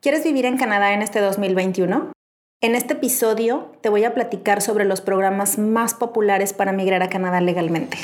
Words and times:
¿Quieres 0.00 0.22
vivir 0.22 0.46
en 0.46 0.58
Canadá 0.58 0.92
en 0.92 1.02
este 1.02 1.18
2021? 1.18 2.12
En 2.60 2.74
este 2.76 2.92
episodio 2.92 3.72
te 3.80 3.88
voy 3.88 4.04
a 4.04 4.14
platicar 4.14 4.62
sobre 4.62 4.84
los 4.84 5.00
programas 5.00 5.58
más 5.58 5.94
populares 5.94 6.52
para 6.52 6.70
migrar 6.70 7.02
a 7.02 7.08
Canadá 7.08 7.40
legalmente. 7.40 7.98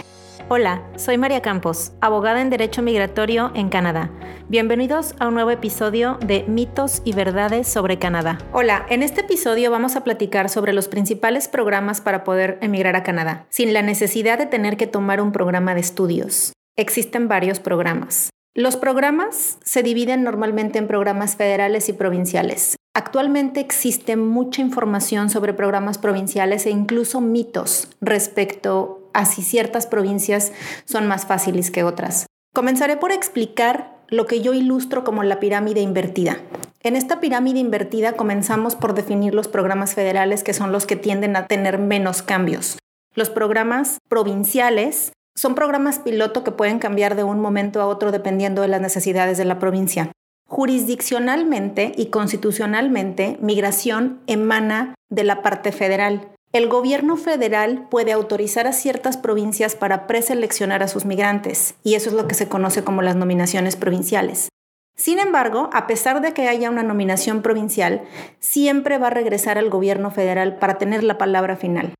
Hola, 0.48 0.82
soy 0.96 1.18
María 1.18 1.40
Campos, 1.40 1.92
abogada 2.00 2.40
en 2.40 2.50
Derecho 2.50 2.82
Migratorio 2.82 3.52
en 3.54 3.68
Canadá. 3.68 4.10
Bienvenidos 4.48 5.14
a 5.20 5.28
un 5.28 5.34
nuevo 5.34 5.52
episodio 5.52 6.18
de 6.20 6.42
Mitos 6.48 7.00
y 7.04 7.12
Verdades 7.12 7.68
sobre 7.68 8.00
Canadá. 8.00 8.38
Hola, 8.52 8.86
en 8.88 9.04
este 9.04 9.20
episodio 9.20 9.70
vamos 9.70 9.94
a 9.94 10.02
platicar 10.02 10.48
sobre 10.48 10.72
los 10.72 10.88
principales 10.88 11.46
programas 11.46 12.00
para 12.00 12.24
poder 12.24 12.58
emigrar 12.60 12.96
a 12.96 13.04
Canadá, 13.04 13.46
sin 13.50 13.72
la 13.72 13.82
necesidad 13.82 14.36
de 14.36 14.46
tener 14.46 14.76
que 14.76 14.88
tomar 14.88 15.20
un 15.20 15.30
programa 15.30 15.76
de 15.76 15.82
estudios. 15.82 16.54
Existen 16.76 17.28
varios 17.28 17.60
programas. 17.60 18.30
Los 18.56 18.76
programas 18.76 19.58
se 19.64 19.82
dividen 19.82 20.22
normalmente 20.22 20.78
en 20.78 20.86
programas 20.86 21.34
federales 21.34 21.88
y 21.88 21.92
provinciales. 21.92 22.76
Actualmente 22.94 23.58
existe 23.58 24.14
mucha 24.14 24.62
información 24.62 25.28
sobre 25.28 25.54
programas 25.54 25.98
provinciales 25.98 26.64
e 26.66 26.70
incluso 26.70 27.20
mitos 27.20 27.88
respecto 28.00 29.10
a 29.12 29.24
si 29.24 29.42
ciertas 29.42 29.88
provincias 29.88 30.52
son 30.84 31.08
más 31.08 31.26
fáciles 31.26 31.72
que 31.72 31.82
otras. 31.82 32.26
Comenzaré 32.54 32.96
por 32.96 33.10
explicar 33.10 33.98
lo 34.06 34.26
que 34.26 34.40
yo 34.40 34.54
ilustro 34.54 35.02
como 35.02 35.24
la 35.24 35.40
pirámide 35.40 35.80
invertida. 35.80 36.36
En 36.80 36.94
esta 36.94 37.18
pirámide 37.18 37.58
invertida 37.58 38.12
comenzamos 38.12 38.76
por 38.76 38.94
definir 38.94 39.34
los 39.34 39.48
programas 39.48 39.94
federales 39.94 40.44
que 40.44 40.54
son 40.54 40.70
los 40.70 40.86
que 40.86 40.94
tienden 40.94 41.34
a 41.34 41.48
tener 41.48 41.78
menos 41.78 42.22
cambios. 42.22 42.78
Los 43.16 43.30
programas 43.30 43.98
provinciales 44.08 45.10
son 45.34 45.54
programas 45.54 45.98
piloto 45.98 46.44
que 46.44 46.52
pueden 46.52 46.78
cambiar 46.78 47.16
de 47.16 47.24
un 47.24 47.40
momento 47.40 47.80
a 47.80 47.86
otro 47.86 48.12
dependiendo 48.12 48.62
de 48.62 48.68
las 48.68 48.80
necesidades 48.80 49.38
de 49.38 49.44
la 49.44 49.58
provincia. 49.58 50.12
Jurisdiccionalmente 50.46 51.92
y 51.96 52.06
constitucionalmente, 52.06 53.38
migración 53.40 54.20
emana 54.26 54.94
de 55.10 55.24
la 55.24 55.42
parte 55.42 55.72
federal. 55.72 56.28
El 56.52 56.68
gobierno 56.68 57.16
federal 57.16 57.88
puede 57.90 58.12
autorizar 58.12 58.68
a 58.68 58.72
ciertas 58.72 59.16
provincias 59.16 59.74
para 59.74 60.06
preseleccionar 60.06 60.84
a 60.84 60.88
sus 60.88 61.04
migrantes, 61.04 61.74
y 61.82 61.94
eso 61.94 62.10
es 62.10 62.14
lo 62.14 62.28
que 62.28 62.36
se 62.36 62.48
conoce 62.48 62.84
como 62.84 63.02
las 63.02 63.16
nominaciones 63.16 63.74
provinciales. 63.74 64.48
Sin 64.96 65.18
embargo, 65.18 65.68
a 65.72 65.88
pesar 65.88 66.20
de 66.20 66.32
que 66.32 66.46
haya 66.46 66.70
una 66.70 66.84
nominación 66.84 67.42
provincial, 67.42 68.04
siempre 68.38 68.98
va 68.98 69.08
a 69.08 69.10
regresar 69.10 69.58
al 69.58 69.68
gobierno 69.68 70.12
federal 70.12 70.56
para 70.60 70.78
tener 70.78 71.02
la 71.02 71.18
palabra 71.18 71.56
final. 71.56 71.94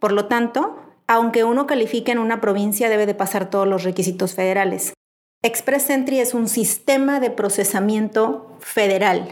Por 0.00 0.12
lo 0.12 0.24
tanto, 0.26 0.87
aunque 1.08 1.42
uno 1.42 1.66
califique 1.66 2.12
en 2.12 2.18
una 2.18 2.40
provincia, 2.40 2.88
debe 2.88 3.06
de 3.06 3.14
pasar 3.14 3.50
todos 3.50 3.66
los 3.66 3.82
requisitos 3.82 4.34
federales. 4.34 4.92
Express 5.42 5.90
Entry 5.90 6.20
es 6.20 6.34
un 6.34 6.48
sistema 6.48 7.18
de 7.18 7.30
procesamiento 7.30 8.56
federal, 8.60 9.28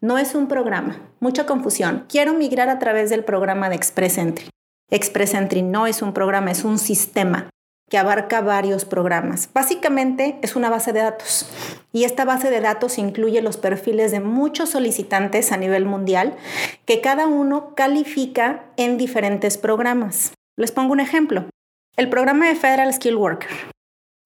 no 0.00 0.16
es 0.16 0.34
un 0.34 0.46
programa. 0.46 1.00
Mucha 1.20 1.46
confusión. 1.46 2.06
Quiero 2.08 2.34
migrar 2.34 2.68
a 2.68 2.78
través 2.78 3.10
del 3.10 3.24
programa 3.24 3.68
de 3.68 3.74
Express 3.74 4.18
Entry. 4.18 4.48
Express 4.90 5.34
Entry 5.34 5.62
no 5.62 5.88
es 5.88 6.02
un 6.02 6.12
programa, 6.12 6.52
es 6.52 6.64
un 6.64 6.78
sistema 6.78 7.50
que 7.90 7.98
abarca 7.98 8.40
varios 8.40 8.84
programas. 8.84 9.48
Básicamente 9.52 10.38
es 10.42 10.54
una 10.54 10.70
base 10.70 10.92
de 10.92 11.00
datos 11.00 11.46
y 11.92 12.04
esta 12.04 12.24
base 12.24 12.50
de 12.50 12.60
datos 12.60 12.98
incluye 12.98 13.42
los 13.42 13.56
perfiles 13.56 14.12
de 14.12 14.20
muchos 14.20 14.68
solicitantes 14.68 15.50
a 15.50 15.56
nivel 15.56 15.86
mundial 15.86 16.36
que 16.84 17.00
cada 17.00 17.26
uno 17.26 17.74
califica 17.74 18.66
en 18.76 18.98
diferentes 18.98 19.56
programas. 19.56 20.32
Les 20.58 20.72
pongo 20.72 20.92
un 20.92 20.98
ejemplo. 20.98 21.48
El 21.96 22.10
programa 22.10 22.48
de 22.48 22.56
Federal 22.56 22.92
Skill 22.92 23.14
Worker. 23.14 23.48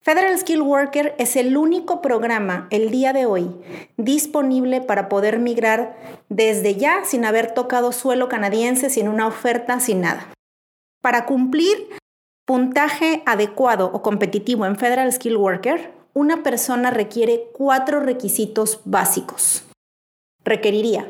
Federal 0.01 0.35
Skill 0.39 0.63
Worker 0.63 1.13
es 1.19 1.35
el 1.35 1.55
único 1.55 2.01
programa 2.01 2.67
el 2.71 2.89
día 2.89 3.13
de 3.13 3.27
hoy 3.27 3.51
disponible 3.97 4.81
para 4.81 5.09
poder 5.09 5.37
migrar 5.37 5.95
desde 6.29 6.73
ya 6.73 7.05
sin 7.05 7.23
haber 7.23 7.53
tocado 7.53 7.91
suelo 7.91 8.29
canadiense, 8.29 8.89
sin 8.89 9.09
una 9.09 9.27
oferta, 9.27 9.79
sin 9.79 10.01
nada. 10.01 10.33
Para 11.01 11.27
cumplir 11.27 11.89
puntaje 12.47 13.21
adecuado 13.27 13.91
o 13.93 14.01
competitivo 14.01 14.65
en 14.65 14.75
Federal 14.75 15.13
Skill 15.13 15.37
Worker, 15.37 15.93
una 16.15 16.41
persona 16.41 16.89
requiere 16.89 17.43
cuatro 17.53 17.99
requisitos 17.99 18.81
básicos. 18.85 19.65
Requeriría 20.43 21.07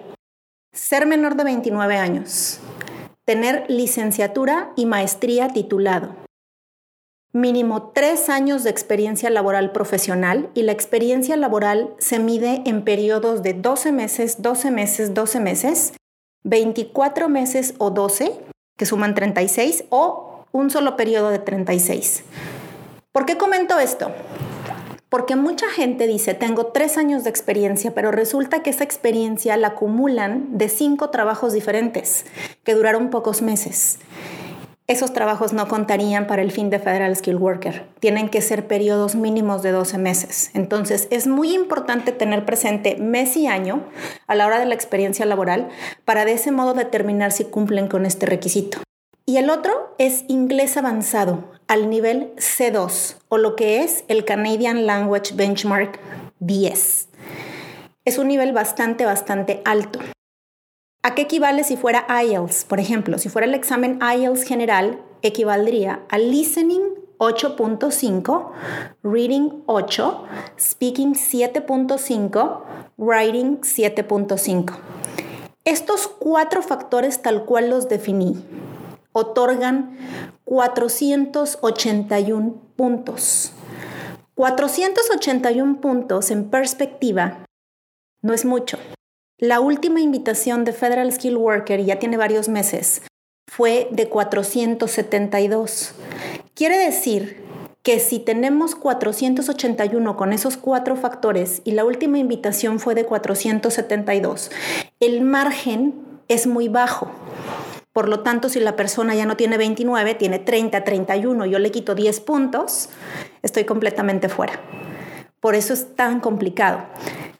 ser 0.73 1.05
menor 1.05 1.35
de 1.35 1.45
29 1.45 1.95
años, 1.95 2.59
tener 3.25 3.65
licenciatura 3.69 4.73
y 4.75 4.85
maestría 4.85 5.49
titulado, 5.49 6.15
mínimo 7.33 7.91
tres 7.93 8.29
años 8.29 8.63
de 8.63 8.69
experiencia 8.69 9.29
laboral 9.29 9.71
profesional 9.71 10.49
y 10.53 10.61
la 10.61 10.71
experiencia 10.71 11.35
laboral 11.35 11.93
se 11.97 12.19
mide 12.19 12.61
en 12.65 12.83
periodos 12.83 13.41
de 13.41 13.53
12 13.53 13.91
meses, 13.91 14.41
12 14.41 14.71
meses, 14.71 15.13
12 15.13 15.39
meses, 15.39 15.93
24 16.43 17.29
meses 17.29 17.73
o 17.79 17.89
12, 17.89 18.39
que 18.77 18.85
suman 18.85 19.15
36, 19.15 19.85
o 19.89 20.45
un 20.51 20.69
solo 20.69 20.95
periodo 20.95 21.29
de 21.29 21.39
36. 21.39 22.23
¿Por 23.11 23.25
qué 23.25 23.37
comento 23.37 23.79
esto? 23.79 24.11
Porque 25.13 25.35
mucha 25.35 25.69
gente 25.69 26.07
dice, 26.07 26.33
tengo 26.33 26.65
tres 26.65 26.97
años 26.97 27.23
de 27.23 27.29
experiencia, 27.29 27.93
pero 27.93 28.09
resulta 28.11 28.63
que 28.63 28.71
esa 28.71 28.83
experiencia 28.83 29.55
la 29.57 29.67
acumulan 29.67 30.57
de 30.57 30.69
cinco 30.69 31.11
trabajos 31.11 31.53
diferentes 31.53 32.25
que 32.63 32.73
duraron 32.73 33.11
pocos 33.11 33.43
meses. 33.43 33.99
Esos 34.87 35.13
trabajos 35.13 35.53
no 35.53 35.67
contarían 35.67 36.25
para 36.25 36.41
el 36.41 36.51
fin 36.51 36.71
de 36.71 36.79
Federal 36.79 37.15
Skill 37.15 37.35
Worker. 37.35 37.85
Tienen 37.99 38.27
que 38.27 38.41
ser 38.41 38.65
periodos 38.65 39.13
mínimos 39.13 39.61
de 39.61 39.69
12 39.69 39.99
meses. 39.99 40.49
Entonces, 40.55 41.07
es 41.11 41.27
muy 41.27 41.53
importante 41.53 42.11
tener 42.11 42.43
presente 42.43 42.95
mes 42.95 43.37
y 43.37 43.45
año 43.45 43.83
a 44.25 44.33
la 44.33 44.47
hora 44.47 44.57
de 44.57 44.65
la 44.65 44.73
experiencia 44.73 45.27
laboral 45.27 45.69
para 46.05 46.25
de 46.25 46.33
ese 46.33 46.51
modo 46.51 46.73
determinar 46.73 47.31
si 47.31 47.43
cumplen 47.43 47.87
con 47.87 48.07
este 48.07 48.25
requisito. 48.25 48.79
Y 49.27 49.37
el 49.37 49.51
otro 49.51 49.93
es 49.99 50.25
inglés 50.27 50.75
avanzado 50.75 51.53
al 51.73 51.89
nivel 51.89 52.35
C2 52.35 53.15
o 53.29 53.39
lo 53.39 53.55
que 53.55 53.81
es 53.81 54.03
el 54.07 54.25
Canadian 54.25 54.85
Language 54.85 55.33
Benchmark 55.33 55.99
10. 56.39 57.09
Es 58.05 58.19
un 58.19 58.27
nivel 58.27 58.53
bastante, 58.53 59.05
bastante 59.05 59.59
alto. 59.65 59.97
¿A 61.01 61.15
qué 61.15 61.23
equivale 61.23 61.63
si 61.63 61.75
fuera 61.75 62.05
IELTS? 62.07 62.65
Por 62.65 62.79
ejemplo, 62.79 63.17
si 63.17 63.27
fuera 63.27 63.47
el 63.47 63.55
examen 63.55 63.97
IELTS 63.99 64.43
general, 64.43 65.01
equivaldría 65.23 66.03
a 66.09 66.19
listening 66.19 66.93
8.5, 67.17 68.51
reading 69.01 69.63
8, 69.65 70.25
speaking 70.59 71.15
7.5, 71.15 72.61
writing 72.97 73.61
7.5. 73.61 74.75
Estos 75.65 76.07
cuatro 76.07 76.61
factores 76.61 77.23
tal 77.23 77.45
cual 77.45 77.71
los 77.71 77.89
definí 77.89 78.35
otorgan 79.13 79.97
481 80.43 82.61
puntos. 82.75 83.53
481 84.35 85.79
puntos 85.79 86.31
en 86.31 86.49
perspectiva 86.49 87.45
no 88.21 88.33
es 88.33 88.43
mucho. 88.45 88.77
La 89.37 89.59
última 89.59 89.99
invitación 89.99 90.63
de 90.63 90.73
Federal 90.73 91.11
Skill 91.11 91.37
Worker, 91.37 91.83
ya 91.83 91.99
tiene 91.99 92.17
varios 92.17 92.49
meses, 92.49 93.03
fue 93.51 93.87
de 93.91 94.09
472. 94.09 95.93
Quiere 96.55 96.77
decir 96.77 97.43
que 97.83 97.99
si 97.99 98.19
tenemos 98.19 98.75
481 98.75 100.15
con 100.15 100.31
esos 100.31 100.55
cuatro 100.55 100.95
factores 100.95 101.61
y 101.65 101.73
la 101.73 101.83
última 101.83 102.17
invitación 102.17 102.79
fue 102.79 102.95
de 102.95 103.05
472, 103.05 104.51
el 105.01 105.21
margen 105.21 105.93
es 106.29 106.47
muy 106.47 106.69
bajo. 106.69 107.11
Por 107.93 108.09
lo 108.09 108.21
tanto, 108.21 108.49
si 108.49 108.59
la 108.59 108.75
persona 108.75 109.13
ya 109.13 109.27
no 109.27 109.37
tiene 109.37 109.57
29, 109.57 110.15
tiene 110.15 110.39
30, 110.39 110.83
31, 110.83 111.45
yo 111.45 111.59
le 111.59 111.71
quito 111.71 111.93
10 111.93 112.19
puntos, 112.21 112.89
estoy 113.43 113.65
completamente 113.65 114.29
fuera. 114.29 114.59
Por 115.39 115.53
eso 115.53 115.73
es 115.73 115.95
tan 115.95 116.19
complicado. 116.19 116.79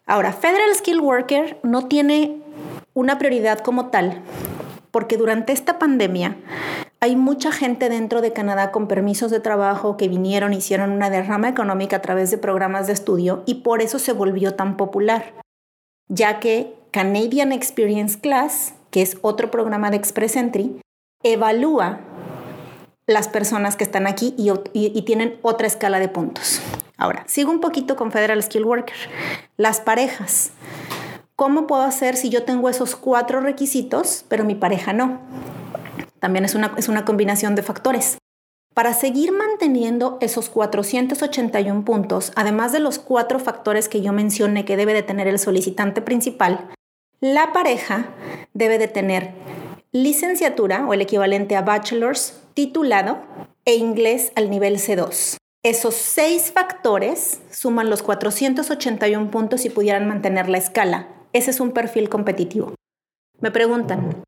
Ahora, 0.06 0.32
Federal 0.32 0.74
Skill 0.76 1.00
Worker 1.00 1.60
no 1.64 1.88
tiene 1.88 2.42
una 2.94 3.18
prioridad 3.18 3.60
como 3.60 3.88
tal, 3.88 4.22
porque 4.92 5.18
durante 5.18 5.54
esta 5.54 5.80
pandemia 5.80 6.38
hay 7.00 7.16
mucha 7.16 7.52
gente 7.52 7.90
dentro 7.90 8.22
de 8.22 8.32
Canadá 8.32 8.72
con 8.72 8.88
permisos 8.88 9.32
de 9.32 9.40
trabajo 9.40 9.98
que 9.98 10.08
vinieron, 10.08 10.54
hicieron 10.54 10.92
una 10.92 11.10
derrama 11.10 11.50
económica 11.50 11.98
a 11.98 12.02
través 12.02 12.30
de 12.30 12.38
programas 12.38 12.86
de 12.86 12.94
estudio 12.94 13.42
y 13.48 13.56
por 13.56 13.82
eso 13.82 13.98
se 13.98 14.14
volvió 14.14 14.54
tan 14.54 14.78
popular, 14.78 15.34
ya 16.08 16.40
que 16.40 16.76
Canadian 16.92 17.52
Experience 17.52 18.20
Class 18.20 18.76
que 18.94 19.02
es 19.02 19.18
otro 19.24 19.50
programa 19.50 19.90
de 19.90 19.98
Express 19.98 20.36
Entry, 20.36 20.80
evalúa 21.24 22.00
las 23.08 23.28
personas 23.28 23.76
que 23.76 23.84
están 23.84 24.06
aquí 24.06 24.36
y, 24.38 25.02
tienen 25.02 25.40
otra 25.42 25.66
escala 25.66 26.00
de 26.00 26.10
puntos. 26.10 26.62
Ahora, 26.96 27.24
sigo 27.26 27.50
un 27.50 27.60
poquito 27.60 27.96
con 27.96 28.12
Federal 28.12 28.42
Skill 28.44 28.66
Worker. 28.66 28.96
Las 29.58 29.82
parejas. 29.82 30.52
¿Cómo 31.36 31.66
puedo 31.66 31.82
hacer 31.82 32.16
si 32.16 32.30
yo 32.30 32.44
tengo 32.44 32.70
esos 32.70 32.96
cuatro 32.96 33.42
requisitos, 33.42 34.26
pero 34.30 34.46
mi 34.46 34.54
pareja 34.54 34.94
no? 34.94 35.20
También 36.20 36.46
es 36.46 36.54
una, 36.54 36.76
es 36.78 36.88
una 36.88 37.04
combinación 37.04 37.56
de 37.56 37.64
factores. 37.64 38.20
Para 38.76 38.94
seguir 38.94 39.32
manteniendo 39.32 40.20
esos 40.22 40.50
481 40.50 41.84
puntos, 41.84 42.32
además 42.36 42.72
de 42.72 42.80
los 42.80 43.00
cuatro 43.00 43.40
factores 43.40 43.90
que 43.90 44.02
yo 44.02 44.14
mencioné 44.14 44.66
que 44.66 44.78
debe 44.78 44.94
de 44.94 45.02
tener 45.02 45.28
el 45.28 45.40
solicitante 45.40 46.04
principal, 46.04 46.70
la 47.24 47.54
pareja 47.54 48.08
debe 48.54 48.78
de 48.78 48.90
tener 48.90 49.32
licenciatura 49.94 50.86
o 50.86 50.94
el 50.94 51.00
equivalente 51.00 51.56
a 51.56 51.62
bachelor's 51.62 52.42
titulado 52.54 53.22
e 53.64 53.76
inglés 53.76 54.34
al 54.36 54.50
nivel 54.50 54.78
C2. 54.78 55.38
Esos 55.64 55.96
seis 55.96 56.52
factores 56.52 57.40
suman 57.50 57.90
los 57.90 58.04
481 58.04 59.32
puntos 59.32 59.64
y 59.64 59.70
pudieran 59.70 60.06
mantener 60.06 60.50
la 60.50 60.58
escala. 60.58 61.08
Ese 61.32 61.52
es 61.52 61.62
un 61.62 61.72
perfil 61.72 62.10
competitivo. 62.10 62.76
Me 63.40 63.52
preguntan, 63.52 64.22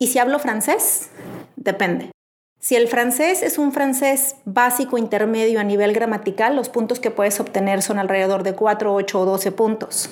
¿y 0.00 0.08
si 0.08 0.18
hablo 0.18 0.40
francés? 0.40 1.10
Depende. 1.54 2.10
Si 2.58 2.74
el 2.74 2.88
francés 2.88 3.44
es 3.44 3.56
un 3.56 3.70
francés 3.70 4.34
básico 4.44 4.98
intermedio 4.98 5.60
a 5.60 5.64
nivel 5.64 5.92
gramatical, 5.92 6.56
los 6.56 6.70
puntos 6.70 6.98
que 6.98 7.12
puedes 7.12 7.38
obtener 7.38 7.82
son 7.82 8.00
alrededor 8.00 8.42
de 8.42 8.56
4, 8.56 8.92
8 8.92 9.20
o 9.20 9.24
12 9.26 9.52
puntos. 9.52 10.10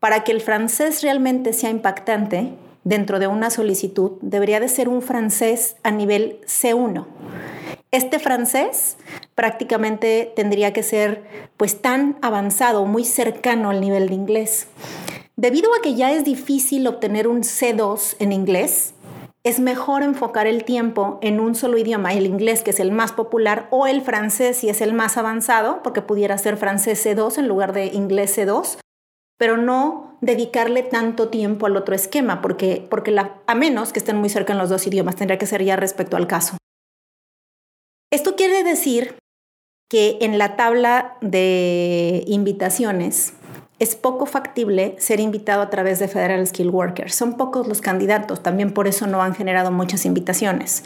Para 0.00 0.24
que 0.24 0.32
el 0.32 0.40
francés 0.40 1.02
realmente 1.02 1.52
sea 1.52 1.68
impactante 1.68 2.54
dentro 2.84 3.18
de 3.18 3.26
una 3.26 3.50
solicitud, 3.50 4.12
debería 4.22 4.58
de 4.58 4.68
ser 4.68 4.88
un 4.88 5.02
francés 5.02 5.76
a 5.82 5.90
nivel 5.90 6.40
C1. 6.46 7.04
Este 7.90 8.18
francés 8.18 8.96
prácticamente 9.34 10.32
tendría 10.34 10.72
que 10.72 10.82
ser 10.82 11.22
pues 11.58 11.82
tan 11.82 12.16
avanzado, 12.22 12.86
muy 12.86 13.04
cercano 13.04 13.68
al 13.68 13.82
nivel 13.82 14.08
de 14.08 14.14
inglés. 14.14 14.68
Debido 15.36 15.74
a 15.74 15.82
que 15.82 15.94
ya 15.94 16.12
es 16.12 16.24
difícil 16.24 16.86
obtener 16.86 17.28
un 17.28 17.42
C2 17.42 18.16
en 18.20 18.32
inglés, 18.32 18.94
es 19.44 19.60
mejor 19.60 20.02
enfocar 20.02 20.46
el 20.46 20.64
tiempo 20.64 21.18
en 21.20 21.40
un 21.40 21.54
solo 21.54 21.76
idioma, 21.76 22.14
el 22.14 22.24
inglés 22.24 22.62
que 22.62 22.70
es 22.70 22.80
el 22.80 22.92
más 22.92 23.12
popular 23.12 23.66
o 23.70 23.86
el 23.86 24.00
francés 24.00 24.56
si 24.58 24.70
es 24.70 24.80
el 24.80 24.94
más 24.94 25.18
avanzado, 25.18 25.82
porque 25.82 26.00
pudiera 26.00 26.38
ser 26.38 26.56
francés 26.56 27.04
C2 27.04 27.36
en 27.36 27.48
lugar 27.48 27.74
de 27.74 27.86
inglés 27.86 28.38
C2, 28.38 28.78
pero 29.40 29.56
no 29.56 30.18
dedicarle 30.20 30.82
tanto 30.82 31.28
tiempo 31.30 31.64
al 31.64 31.78
otro 31.78 31.94
esquema, 31.94 32.42
porque, 32.42 32.86
porque 32.90 33.16
a 33.46 33.54
menos 33.54 33.90
que 33.90 33.98
estén 33.98 34.18
muy 34.18 34.28
cerca 34.28 34.52
en 34.52 34.58
los 34.58 34.68
dos 34.68 34.86
idiomas, 34.86 35.16
tendría 35.16 35.38
que 35.38 35.46
ser 35.46 35.64
ya 35.64 35.76
respecto 35.76 36.18
al 36.18 36.26
caso. 36.26 36.58
Esto 38.12 38.36
quiere 38.36 38.62
decir 38.62 39.16
que 39.88 40.18
en 40.20 40.36
la 40.36 40.56
tabla 40.56 41.16
de 41.22 42.22
invitaciones 42.26 43.32
es 43.78 43.96
poco 43.96 44.26
factible 44.26 44.94
ser 44.98 45.20
invitado 45.20 45.62
a 45.62 45.70
través 45.70 46.00
de 46.00 46.08
Federal 46.08 46.46
Skill 46.46 46.68
Workers. 46.68 47.14
Son 47.14 47.38
pocos 47.38 47.66
los 47.66 47.80
candidatos, 47.80 48.42
también 48.42 48.74
por 48.74 48.88
eso 48.88 49.06
no 49.06 49.22
han 49.22 49.34
generado 49.34 49.70
muchas 49.70 50.04
invitaciones. 50.04 50.84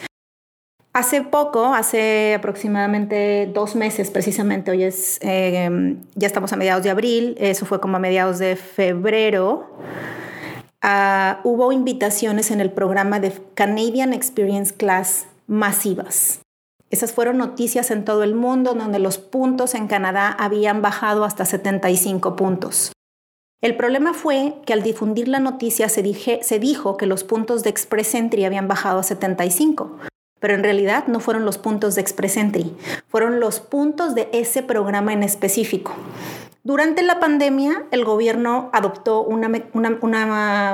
Hace 0.95 1.23
poco, 1.23 1.75
hace 1.75 2.35
aproximadamente 2.35 3.51
dos 3.53 3.75
meses 3.75 4.13
precisamente, 4.13 4.71
hoy 4.71 4.85
es, 4.85 5.19
em, 5.23 5.99
ya 6.15 6.29
estamos 6.29 6.53
a 6.53 6.57
mediados 6.57 6.85
de 6.85 6.91
abril, 6.91 7.35
eso 7.41 7.67
fue 7.67 7.81
como 7.81 7.97
a 7.97 7.99
mediados 7.99 8.39
de 8.39 8.55
febrero, 8.55 9.67
ah, 10.83 11.41
hubo 11.43 11.73
invitaciones 11.73 12.53
en 12.53 12.61
el 12.61 12.71
programa 12.71 13.19
de 13.19 13.33
Canadian 13.55 14.13
Experience 14.13 14.73
Class 14.73 15.27
masivas. 15.49 16.39
Esas 16.91 17.13
fueron 17.13 17.39
noticias 17.39 17.91
en 17.91 18.05
todo 18.05 18.23
el 18.23 18.37
mundo 18.37 18.75
donde 18.75 19.01
los 19.01 19.19
puntos 19.19 19.75
en 19.75 19.89
Canadá 19.89 20.29
habían 20.29 20.81
bajado 20.81 21.25
hasta 21.25 21.45
75 21.45 22.37
puntos. 22.37 22.93
El 23.61 23.77
problema 23.77 24.15
fue 24.15 24.55
que 24.65 24.73
al 24.73 24.85
difundir 24.85 25.27
la 25.27 25.41
noticia 25.41 25.89
se, 25.89 26.41
se 26.45 26.59
dijo 26.61 26.97
que 26.97 27.07
los 27.07 27.25
puntos 27.25 27.65
de 27.65 27.71
Express 27.71 28.15
Entry 28.15 28.45
habían 28.45 28.69
bajado 28.69 29.01
a 29.01 29.03
75, 29.03 29.99
pero 30.45 30.57
en 30.57 30.63
realidad 30.63 31.07
no 31.07 31.21
fueron 31.21 31.47
los 31.47 31.57
puntos 31.57 31.95
de 31.95 32.03
Express 32.03 32.37
Entry, 32.37 32.71
fueron 33.09 33.41
los 33.41 33.61
puntos 33.61 34.15
de 34.15 34.29
ese 34.35 34.63
programa 34.63 35.15
en 35.15 35.23
específico. 35.23 35.95
Durante 36.63 37.03
la 37.03 37.19
pandemia, 37.19 37.85
el 37.93 38.05
gobierno 38.05 38.69
adoptó 38.75 39.23
una, 39.23 39.49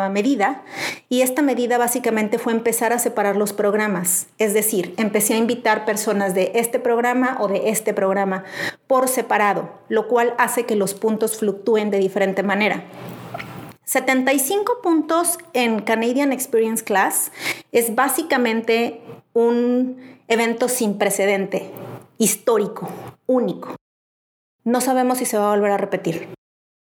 medida 0.09 0.65
y 1.09 1.21
esta 1.21 1.43
medida 1.43 1.79
básicamente 1.79 2.41
fue 2.41 2.53
empezar 2.53 2.93
a 2.93 2.99
separar 2.99 3.37
los 3.37 3.53
programas. 3.53 4.27
Es 4.39 4.55
decir, 4.55 4.93
empecé 4.97 5.35
a 5.35 5.39
invitar 5.39 5.85
personas 5.85 6.35
de 6.35 6.51
este 6.57 6.81
programa 6.81 7.37
o 7.39 7.47
de 7.47 7.71
este 7.71 7.95
programa 7.95 8.43
por 8.89 9.07
separado, 9.07 9.71
lo 9.89 10.09
cual 10.09 10.35
hace 10.37 10.67
que 10.67 10.75
los 10.75 10.95
puntos 10.95 11.37
fluctúen 11.37 11.93
de 11.93 11.99
diferente 11.99 12.43
manera. 12.43 12.87
75 13.91 14.83
puntos 14.83 15.37
en 15.53 15.83
Canadian 15.83 16.33
Experience 16.33 16.85
Class 16.85 17.33
es 17.73 17.97
básicamente 17.97 19.01
un 19.33 20.17
evento 20.29 20.69
sin 20.69 20.97
precedente, 20.97 21.73
histórico, 22.17 22.89
único. 23.27 23.75
No 24.63 24.81
sabemos 24.81 25.19
si 25.19 25.25
se 25.27 25.39
va 25.39 25.49
a 25.49 25.57
volver 25.57 25.73
a 25.73 25.77
repetir. 25.77 26.29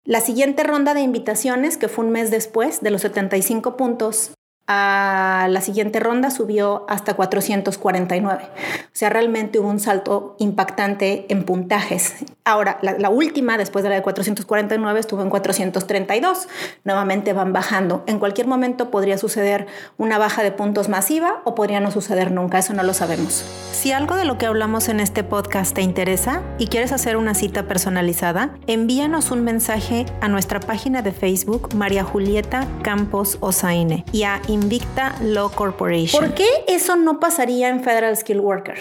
La 0.06 0.22
siguiente 0.22 0.64
ronda 0.64 0.94
de 0.94 1.02
invitaciones, 1.02 1.76
que 1.76 1.90
fue 1.90 2.06
un 2.06 2.12
mes 2.12 2.32
después 2.32 2.80
de 2.80 2.92
los 2.92 3.02
75 3.02 3.76
puntos, 3.76 4.32
a 4.68 5.48
la 5.50 5.60
siguiente 5.60 6.00
ronda 6.00 6.32
subió 6.32 6.86
hasta 6.88 7.16
449. 7.16 8.44
O 8.46 8.90
sea, 8.94 9.10
realmente 9.10 9.60
hubo 9.60 9.68
un 9.68 9.80
salto 9.80 10.36
impactante 10.40 11.26
en 11.30 11.44
puntajes. 11.44 12.14
Ahora, 12.46 12.78
la, 12.82 13.10
última, 13.10 13.58
después 13.58 13.84
de 13.84 13.90
la 13.90 13.96
de 13.96 14.02
449, 14.02 15.00
estuvo 15.00 15.22
en 15.22 15.30
432. 15.30 16.48
Nuevamente 16.86 17.34
van 17.34 17.52
bajando. 17.52 18.04
En 18.08 18.20
cualquier 18.20 18.48
momento 18.48 18.90
podría 18.90 19.18
suceder 19.18 19.68
una 19.98 20.18
baja 20.18 20.44
de 20.44 20.52
puntos 20.52 20.88
masiva 20.88 21.42
o 21.44 21.56
podría 21.56 21.82
no 21.82 21.92
suceder 21.92 22.32
nunca. 22.32 22.60
Eso 22.60 22.74
no 22.74 22.84
lo 22.84 22.94
sabemos. 22.94 23.46
Si 23.72 23.92
algo 23.92 24.16
de 24.16 24.24
lo 24.24 24.38
que 24.38 24.46
hablamos 24.46 24.88
en 24.88 25.00
este 25.02 25.24
podcast 25.24 25.76
te 25.76 25.82
interesa 25.82 26.42
y 26.58 26.68
quieres 26.68 26.94
hacer 26.94 27.18
una 27.18 27.34
cita 27.34 27.68
personalizada, 27.68 28.56
envíanos 28.68 29.32
un 29.32 29.44
mensaje 29.44 30.06
a 30.22 30.30
nuestra 30.30 30.62
página 30.62 31.02
de 31.02 31.12
Facebook 31.12 31.76
María 31.76 32.04
Julieta 32.04 32.68
Campos 32.82 33.38
Osaine 33.42 34.06
y 34.12 34.24
a 34.24 34.42
Invicta 34.54 35.16
Law 35.22 35.52
Corporation. 35.52 36.24
¿Por 36.24 36.36
qué 36.36 36.48
eso 36.68 36.96
no 36.96 37.20
pasaría 37.20 37.70
en 37.70 37.84
Federal 37.84 38.16
Skill 38.16 38.40
Worker? 38.40 38.78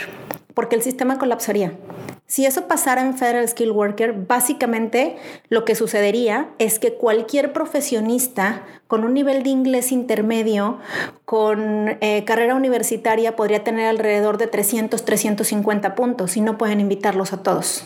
Porque 0.54 0.76
el 0.76 0.82
sistema 0.82 1.18
colapsaría. 1.18 1.72
Si 2.26 2.46
eso 2.46 2.66
pasara 2.66 3.02
en 3.02 3.16
Federal 3.16 3.46
Skill 3.48 3.72
Worker, 3.72 4.12
básicamente 4.12 5.16
lo 5.48 5.64
que 5.64 5.74
sucedería 5.74 6.48
es 6.58 6.78
que 6.78 6.94
cualquier 6.94 7.52
profesionista 7.52 8.64
con 8.86 9.04
un 9.04 9.14
nivel 9.14 9.42
de 9.42 9.50
inglés 9.50 9.92
intermedio, 9.92 10.78
con 11.24 11.98
eh, 12.00 12.24
carrera 12.26 12.54
universitaria, 12.54 13.36
podría 13.36 13.64
tener 13.64 13.86
alrededor 13.86 14.38
de 14.38 14.46
300, 14.46 15.04
350 15.04 15.94
puntos 15.94 16.36
y 16.36 16.40
no 16.40 16.58
pueden 16.58 16.80
invitarlos 16.80 17.32
a 17.32 17.42
todos. 17.42 17.84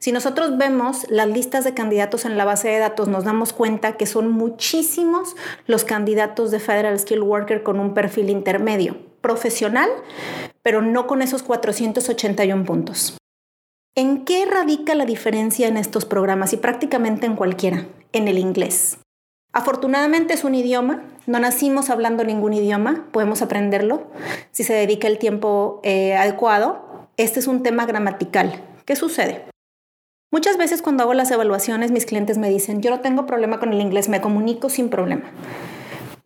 Si 0.00 0.12
nosotros 0.12 0.56
vemos 0.56 1.04
las 1.10 1.28
listas 1.28 1.62
de 1.64 1.74
candidatos 1.74 2.24
en 2.24 2.38
la 2.38 2.46
base 2.46 2.68
de 2.68 2.78
datos, 2.78 3.06
nos 3.06 3.24
damos 3.24 3.52
cuenta 3.52 3.98
que 3.98 4.06
son 4.06 4.30
muchísimos 4.30 5.36
los 5.66 5.84
candidatos 5.84 6.50
de 6.50 6.58
Federal 6.58 6.98
Skill 6.98 7.20
Worker 7.20 7.62
con 7.62 7.78
un 7.78 7.92
perfil 7.92 8.30
intermedio, 8.30 8.96
profesional, 9.20 9.90
pero 10.62 10.80
no 10.80 11.06
con 11.06 11.20
esos 11.20 11.42
481 11.42 12.64
puntos. 12.64 13.18
¿En 13.94 14.24
qué 14.24 14.46
radica 14.46 14.94
la 14.94 15.04
diferencia 15.04 15.68
en 15.68 15.76
estos 15.76 16.06
programas 16.06 16.54
y 16.54 16.56
prácticamente 16.56 17.26
en 17.26 17.36
cualquiera? 17.36 17.86
En 18.12 18.26
el 18.26 18.38
inglés. 18.38 18.96
Afortunadamente 19.52 20.32
es 20.32 20.44
un 20.44 20.54
idioma, 20.54 21.02
no 21.26 21.40
nacimos 21.40 21.90
hablando 21.90 22.24
ningún 22.24 22.54
idioma, 22.54 23.06
podemos 23.12 23.42
aprenderlo 23.42 24.06
si 24.50 24.64
se 24.64 24.72
dedica 24.72 25.08
el 25.08 25.18
tiempo 25.18 25.80
eh, 25.82 26.14
adecuado. 26.14 27.08
Este 27.18 27.40
es 27.40 27.46
un 27.46 27.62
tema 27.62 27.84
gramatical. 27.84 28.64
¿Qué 28.86 28.96
sucede? 28.96 29.49
Muchas 30.32 30.56
veces 30.56 30.80
cuando 30.80 31.02
hago 31.02 31.12
las 31.12 31.32
evaluaciones 31.32 31.90
mis 31.90 32.06
clientes 32.06 32.38
me 32.38 32.48
dicen, 32.48 32.82
yo 32.82 32.90
no 32.90 33.00
tengo 33.00 33.26
problema 33.26 33.58
con 33.58 33.72
el 33.72 33.80
inglés, 33.80 34.08
me 34.08 34.20
comunico 34.20 34.68
sin 34.68 34.88
problema. 34.88 35.24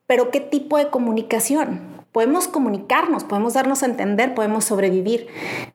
Pero 0.06 0.30
¿qué 0.30 0.40
tipo 0.40 0.76
de 0.76 0.90
comunicación? 0.90 1.80
Podemos 2.12 2.46
comunicarnos, 2.46 3.24
podemos 3.24 3.54
darnos 3.54 3.82
a 3.82 3.86
entender, 3.86 4.34
podemos 4.34 4.66
sobrevivir, 4.66 5.28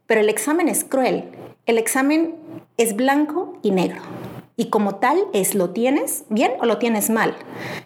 pero 0.05 0.21
el 0.21 0.29
examen 0.29 0.67
es 0.67 0.83
cruel. 0.83 1.25
El 1.65 1.79
examen 1.79 2.35
es 2.77 2.95
blanco 2.95 3.57
y 3.63 3.71
negro. 3.71 4.01
Y 4.55 4.69
como 4.69 4.97
tal 4.97 5.17
es 5.33 5.55
lo 5.55 5.71
tienes 5.71 6.25
bien 6.29 6.51
o 6.61 6.67
lo 6.67 6.77
tienes 6.77 7.09
mal. 7.09 7.35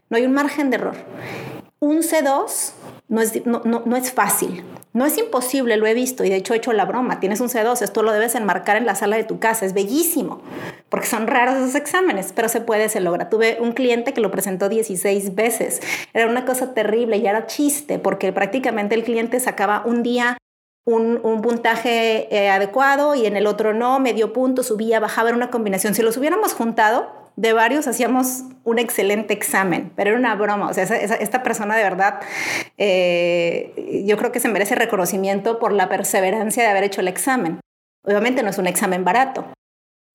No 0.09 0.17
hay 0.17 0.25
un 0.25 0.33
margen 0.33 0.69
de 0.69 0.75
error. 0.75 0.95
Un 1.79 1.99
C2 1.99 2.73
no 3.07 3.21
es, 3.21 3.45
no, 3.45 3.61
no 3.63 3.95
es 3.95 4.11
fácil. 4.11 4.63
No 4.93 5.07
es 5.07 5.17
imposible, 5.17 5.75
lo 5.77 5.87
he 5.87 5.95
visto 5.95 6.23
y 6.23 6.29
de 6.29 6.35
hecho 6.35 6.53
he 6.53 6.57
hecho 6.57 6.71
la 6.71 6.85
broma. 6.85 7.19
Tienes 7.19 7.41
un 7.41 7.49
C2, 7.49 7.81
esto 7.81 8.03
lo 8.03 8.11
debes 8.11 8.35
enmarcar 8.35 8.77
en 8.77 8.85
la 8.85 8.93
sala 8.93 9.17
de 9.17 9.23
tu 9.23 9.39
casa, 9.39 9.65
es 9.65 9.73
bellísimo, 9.73 10.41
porque 10.89 11.07
son 11.07 11.25
raros 11.25 11.55
esos 11.55 11.73
exámenes, 11.73 12.31
pero 12.35 12.47
se 12.47 12.61
puede, 12.61 12.89
se 12.89 13.01
logra. 13.01 13.27
Tuve 13.27 13.57
un 13.59 13.71
cliente 13.71 14.13
que 14.13 14.21
lo 14.21 14.29
presentó 14.29 14.69
16 14.69 15.33
veces. 15.33 15.81
Era 16.13 16.27
una 16.27 16.45
cosa 16.45 16.75
terrible 16.75 17.17
y 17.17 17.25
era 17.25 17.47
chiste, 17.47 17.97
porque 17.97 18.31
prácticamente 18.31 18.93
el 18.93 19.03
cliente 19.03 19.39
sacaba 19.39 19.81
un 19.83 20.03
día 20.03 20.37
un, 20.85 21.41
puntaje 21.41 22.27
eh, 22.35 22.49
adecuado 22.49 23.15
y 23.15 23.25
en 23.25 23.35
el 23.35 23.47
otro 23.47 23.73
no, 23.73 23.99
medio 23.99 24.31
punto, 24.31 24.61
subía, 24.61 24.99
bajaba, 24.99 25.29
era 25.29 25.37
una 25.37 25.49
combinación. 25.49 25.95
Si 25.95 26.03
los 26.03 26.17
hubiéramos 26.17 26.53
juntado, 26.53 27.22
de 27.35 27.53
varios 27.53 27.87
hacíamos 27.87 28.43
un 28.63 28.79
excelente 28.79 29.33
examen, 29.33 29.91
pero 29.95 30.11
era 30.11 30.19
una 30.19 30.35
broma. 30.35 30.69
O 30.69 30.73
sea, 30.73 30.83
esta 30.83 31.43
persona 31.43 31.75
de 31.75 31.83
verdad, 31.83 32.19
eh, 32.77 34.03
yo 34.05 34.17
creo 34.17 34.31
que 34.31 34.39
se 34.39 34.49
merece 34.49 34.75
reconocimiento 34.75 35.59
por 35.59 35.73
la 35.73 35.89
perseverancia 35.89 36.63
de 36.63 36.69
haber 36.69 36.83
hecho 36.83 37.01
el 37.01 37.07
examen. 37.07 37.59
Obviamente 38.05 38.43
no 38.43 38.49
es 38.49 38.57
un 38.57 38.67
examen 38.67 39.03
barato, 39.03 39.45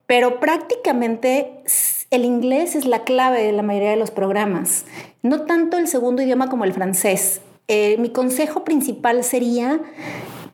pero 0.06 0.40
prácticamente 0.40 1.62
el 2.10 2.24
inglés 2.24 2.74
es 2.74 2.84
la 2.84 3.04
clave 3.04 3.42
de 3.42 3.52
la 3.52 3.62
mayoría 3.62 3.90
de 3.90 3.96
los 3.96 4.10
programas, 4.10 4.84
no 5.22 5.42
tanto 5.42 5.78
el 5.78 5.88
segundo 5.88 6.22
idioma 6.22 6.48
como 6.48 6.64
el 6.64 6.72
francés. 6.72 7.40
Eh, 7.66 7.96
mi 7.98 8.10
consejo 8.10 8.64
principal 8.64 9.24
sería 9.24 9.80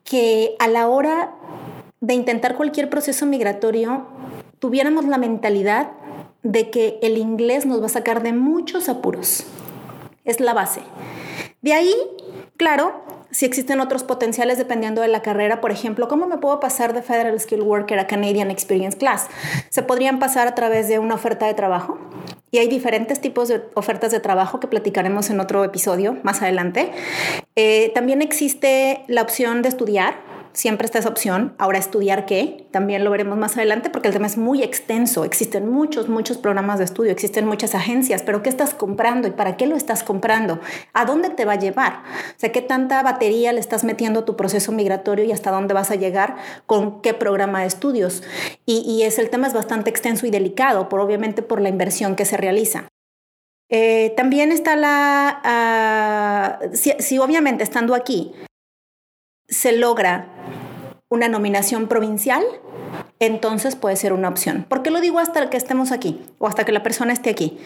que 0.03 0.57
a 0.59 0.69
la 0.69 0.89
hora 0.89 1.33
de 2.01 2.15
intentar 2.15 2.57
cualquier 2.57 2.91
proceso 2.91 3.25
migratorio 3.27 4.07
tuviéramos 4.59 5.07
la 5.07 5.19
mentalidad 5.19 5.93
de 6.45 6.71
que 6.71 6.99
el 7.03 7.19
inglés 7.19 7.67
nos 7.67 7.83
va 7.83 7.87
a 7.87 7.89
sacar 7.89 8.23
de 8.23 8.33
muchos 8.33 8.89
apuros. 8.89 9.45
Es 10.25 10.39
la 10.39 10.55
base. 10.55 10.81
De 11.63 11.73
ahí, 11.73 11.95
claro, 12.57 13.03
si 13.31 13.47
existen 13.47 13.81
otros 13.81 14.05
potenciales 14.05 14.59
dependiendo 14.59 15.01
de 15.01 15.09
la 15.09 15.23
carrera, 15.23 15.61
por 15.61 15.73
ejemplo, 15.73 16.07
¿cómo 16.07 16.27
me 16.27 16.39
puedo 16.39 16.61
pasar 16.61 16.93
de 16.93 17.03
Federal 17.03 17.41
Skill 17.41 17.63
Worker 17.63 17.99
a 17.99 18.07
Canadian 18.07 18.51
Experience 18.51 18.97
Class? 18.97 19.27
Se 19.71 19.83
podrían 19.83 20.21
pasar 20.21 20.47
a 20.47 20.55
través 20.55 20.87
de 20.87 20.99
una 20.99 21.15
oferta 21.15 21.47
de 21.47 21.55
trabajo. 21.55 21.99
Y 22.51 22.59
hay 22.59 22.69
diferentes 22.69 23.21
tipos 23.21 23.49
de 23.49 23.63
ofertas 23.75 24.13
de 24.13 24.21
trabajo 24.21 24.61
que 24.61 24.69
platicaremos 24.69 25.31
en 25.31 25.41
otro 25.41 25.65
episodio 25.65 26.19
más 26.23 26.43
adelante. 26.43 26.93
Eh, 27.57 27.91
también 27.95 28.23
existe 28.23 29.03
la 29.09 29.23
opción 29.23 29.63
de 29.63 29.71
estudiar 29.71 30.34
siempre 30.55 30.87
está 30.87 31.01
esa 31.01 31.09
opción. 31.09 31.55
Ahora, 31.59 31.79
estudiar 31.79 32.25
qué, 32.27 32.67
también 32.71 33.05
lo 33.05 33.11
veremos 33.11 33.37
más 33.37 33.57
adelante 33.57 33.91
porque 33.91 34.09
el 34.09 34.15
tema 34.15 34.27
es 34.27 34.39
muy 34.39 34.63
extenso. 34.63 35.25
Existen 35.25 35.69
muchos, 35.69 36.09
muchos 36.09 36.39
programas 36.39 36.79
de 36.79 36.85
estudio, 36.85 37.13
existen 37.13 37.47
muchas 37.47 37.75
agencias, 37.75 38.23
pero 38.23 38.43
¿qué 38.43 38.49
estás 38.49 38.73
comprando 38.73 39.29
y 39.29 39.33
para 39.33 39.57
qué 39.57 39.67
lo 39.67 39.77
estás 39.77 40.03
comprando? 40.03 40.61
¿A 40.95 41.05
dónde 41.05 41.31
te 41.31 41.45
va 41.45 41.53
a 41.53 41.59
llevar? 41.59 42.03
O 42.31 42.39
sea, 42.39 42.53
¿qué 42.53 42.63
tanta 42.63 43.03
batería 43.03 43.53
le 43.53 43.61
estás 43.61 43.85
metiendo 43.85 44.21
a 44.21 44.25
tu 44.25 44.37
proceso 44.37 44.73
migratorio 44.73 45.25
y 45.25 45.33
hasta 45.33 45.51
dónde 45.51 45.75
vas 45.75 45.91
a 45.91 45.97
llegar 45.97 46.37
con 46.67 47.03
qué 47.03 47.13
programa 47.13 47.61
de 47.61 47.67
estudios? 47.67 48.23
Y, 48.65 49.03
es, 49.03 49.19
el 49.19 49.29
tema 49.29 49.49
es 49.49 49.53
bastante 49.53 49.91
extenso 49.91 50.27
y 50.27 50.31
delicado, 50.31 50.89
por, 50.89 51.01
obviamente 51.01 51.43
por 51.43 51.61
la 51.61 51.69
inversión 51.69 52.15
que 52.15 52.25
se 52.25 52.37
realiza. 52.37 52.89
Eh, 53.69 54.15
también 54.17 54.53
está 54.53 54.77
la, 54.77 55.41
ah, 55.43 56.59
si 56.73 57.19
obviamente 57.19 57.65
estando 57.65 57.95
aquí, 57.95 58.33
se 59.49 59.73
logra 59.73 60.27
una 61.09 61.29
nominación 61.29 61.87
provincial, 61.89 62.43
entonces 63.19 63.77
puede 63.77 63.97
ser 63.97 64.13
una 64.13 64.29
opción. 64.29 64.67
¿Por 64.69 64.83
qué 64.83 64.91
lo 64.91 65.01
digo 65.01 65.19
hasta 65.19 65.49
que 65.51 65.57
estemos 65.57 65.93
aquí 65.93 66.23
o 66.39 66.47
hasta 66.47 66.65
que 66.65 66.73
la 66.73 66.83
persona 66.83 67.13
esté 67.13 67.31
aquí? 67.31 67.59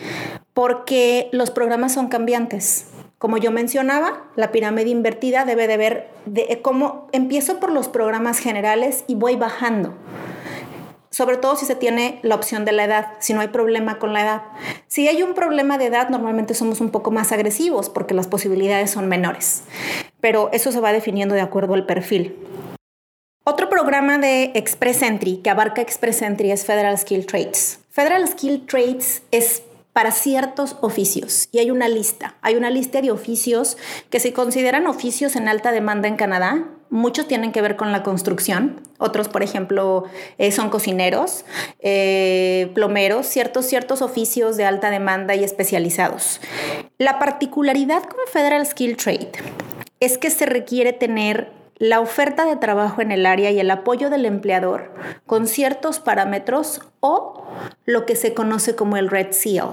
Porque 0.54 1.28
los 1.32 1.50
programas 1.50 1.92
son 1.92 2.08
cambiantes. 2.08 2.86
Como 3.18 3.36
yo 3.36 3.50
mencionaba, 3.50 4.24
la 4.36 4.52
pirámide 4.52 4.90
invertida 4.90 5.44
debe 5.44 5.66
de 5.66 5.76
ver 5.76 6.08
de 6.26 6.60
cómo 6.62 7.08
empiezo 7.12 7.58
por 7.58 7.72
los 7.72 7.88
programas 7.88 8.38
generales 8.38 9.04
y 9.08 9.16
voy 9.16 9.36
bajando 9.36 9.94
sobre 11.18 11.36
todo 11.36 11.56
si 11.56 11.66
se 11.66 11.74
tiene 11.74 12.20
la 12.22 12.36
opción 12.36 12.64
de 12.64 12.70
la 12.70 12.84
edad, 12.84 13.14
si 13.18 13.34
no 13.34 13.40
hay 13.40 13.48
problema 13.48 13.98
con 13.98 14.12
la 14.12 14.22
edad. 14.22 14.42
Si 14.86 15.08
hay 15.08 15.24
un 15.24 15.34
problema 15.34 15.76
de 15.76 15.86
edad, 15.86 16.10
normalmente 16.10 16.54
somos 16.54 16.80
un 16.80 16.90
poco 16.90 17.10
más 17.10 17.32
agresivos 17.32 17.90
porque 17.90 18.14
las 18.14 18.28
posibilidades 18.28 18.92
son 18.92 19.08
menores, 19.08 19.64
pero 20.20 20.48
eso 20.52 20.70
se 20.70 20.78
va 20.78 20.92
definiendo 20.92 21.34
de 21.34 21.40
acuerdo 21.40 21.74
al 21.74 21.86
perfil. 21.86 22.36
Otro 23.42 23.68
programa 23.68 24.18
de 24.18 24.52
Express 24.54 25.02
Entry 25.02 25.38
que 25.38 25.50
abarca 25.50 25.82
Express 25.82 26.22
Entry 26.22 26.52
es 26.52 26.64
Federal 26.64 26.96
Skill 26.96 27.26
Trades. 27.26 27.80
Federal 27.90 28.28
Skill 28.28 28.64
Trades 28.66 29.22
es 29.32 29.64
para 29.92 30.12
ciertos 30.12 30.76
oficios 30.82 31.48
y 31.50 31.58
hay 31.58 31.72
una 31.72 31.88
lista. 31.88 32.36
Hay 32.42 32.54
una 32.54 32.70
lista 32.70 33.02
de 33.02 33.10
oficios 33.10 33.76
que 34.08 34.20
se 34.20 34.32
consideran 34.32 34.86
oficios 34.86 35.34
en 35.34 35.48
alta 35.48 35.72
demanda 35.72 36.06
en 36.06 36.14
Canadá. 36.14 36.68
Muchos 36.90 37.28
tienen 37.28 37.52
que 37.52 37.60
ver 37.60 37.76
con 37.76 37.92
la 37.92 38.02
construcción, 38.02 38.80
otros, 38.98 39.28
por 39.28 39.42
ejemplo, 39.42 40.04
eh, 40.38 40.52
son 40.52 40.70
cocineros, 40.70 41.44
eh, 41.80 42.70
plomeros, 42.74 43.26
ciertos, 43.26 43.66
ciertos 43.66 44.00
oficios 44.00 44.56
de 44.56 44.64
alta 44.64 44.90
demanda 44.90 45.34
y 45.34 45.44
especializados. 45.44 46.40
La 46.96 47.18
particularidad 47.18 48.02
con 48.02 48.20
Federal 48.32 48.66
Skill 48.66 48.96
Trade 48.96 49.32
es 50.00 50.16
que 50.16 50.30
se 50.30 50.46
requiere 50.46 50.92
tener 50.92 51.50
la 51.78 52.00
oferta 52.00 52.44
de 52.44 52.56
trabajo 52.56 53.00
en 53.00 53.12
el 53.12 53.26
área 53.26 53.50
y 53.50 53.60
el 53.60 53.70
apoyo 53.70 54.10
del 54.10 54.26
empleador 54.26 54.92
con 55.26 55.46
ciertos 55.46 56.00
parámetros 56.00 56.80
o 57.00 57.44
lo 57.84 58.04
que 58.04 58.16
se 58.16 58.34
conoce 58.34 58.74
como 58.74 58.96
el 58.96 59.08
Red 59.08 59.32
Seal, 59.32 59.70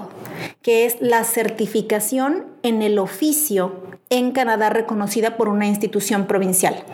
que 0.62 0.86
es 0.86 0.96
la 1.00 1.24
certificación 1.24 2.46
en 2.62 2.82
el 2.82 2.98
oficio 2.98 3.82
en 4.10 4.32
Canadá 4.32 4.70
reconocida 4.70 5.36
por 5.36 5.48
una 5.48 5.66
institución 5.66 6.26
provincial. 6.26 6.84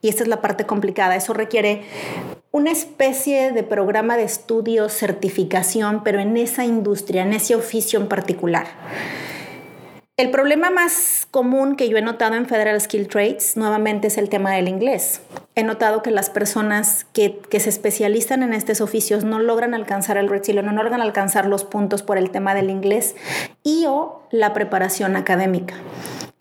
Y 0.00 0.08
esta 0.08 0.22
es 0.22 0.28
la 0.28 0.40
parte 0.40 0.66
complicada. 0.66 1.16
Eso 1.16 1.32
requiere 1.32 1.84
una 2.52 2.70
especie 2.70 3.52
de 3.52 3.62
programa 3.62 4.16
de 4.16 4.24
estudio, 4.24 4.88
certificación, 4.88 6.02
pero 6.04 6.20
en 6.20 6.36
esa 6.36 6.64
industria, 6.64 7.22
en 7.22 7.32
ese 7.32 7.54
oficio 7.54 7.98
en 7.98 8.08
particular. 8.08 8.66
El 10.16 10.30
problema 10.30 10.70
más 10.70 11.26
común 11.32 11.74
que 11.74 11.88
yo 11.88 11.96
he 11.96 12.02
notado 12.02 12.36
en 12.36 12.46
Federal 12.46 12.80
Skill 12.80 13.08
Trades 13.08 13.56
nuevamente 13.56 14.06
es 14.06 14.16
el 14.16 14.28
tema 14.28 14.52
del 14.52 14.68
inglés. 14.68 15.20
He 15.56 15.64
notado 15.64 16.02
que 16.02 16.12
las 16.12 16.30
personas 16.30 17.04
que, 17.12 17.40
se 17.50 17.68
especializan 17.68 18.44
en 18.44 18.52
estos 18.52 18.80
oficios 18.80 19.24
no 19.24 19.40
logran 19.40 19.74
alcanzar 19.74 20.16
el 20.16 20.28
Red 20.28 20.42
no 20.62 20.72
logran 20.72 21.00
alcanzar 21.00 21.46
los 21.46 21.64
puntos 21.64 22.04
por 22.04 22.16
el 22.16 22.30
tema 22.30 22.54
del 22.54 22.70
inglés 22.70 23.16
y 23.64 23.86
o 23.88 24.22
la 24.30 24.52
preparación 24.52 25.16
académica 25.16 25.74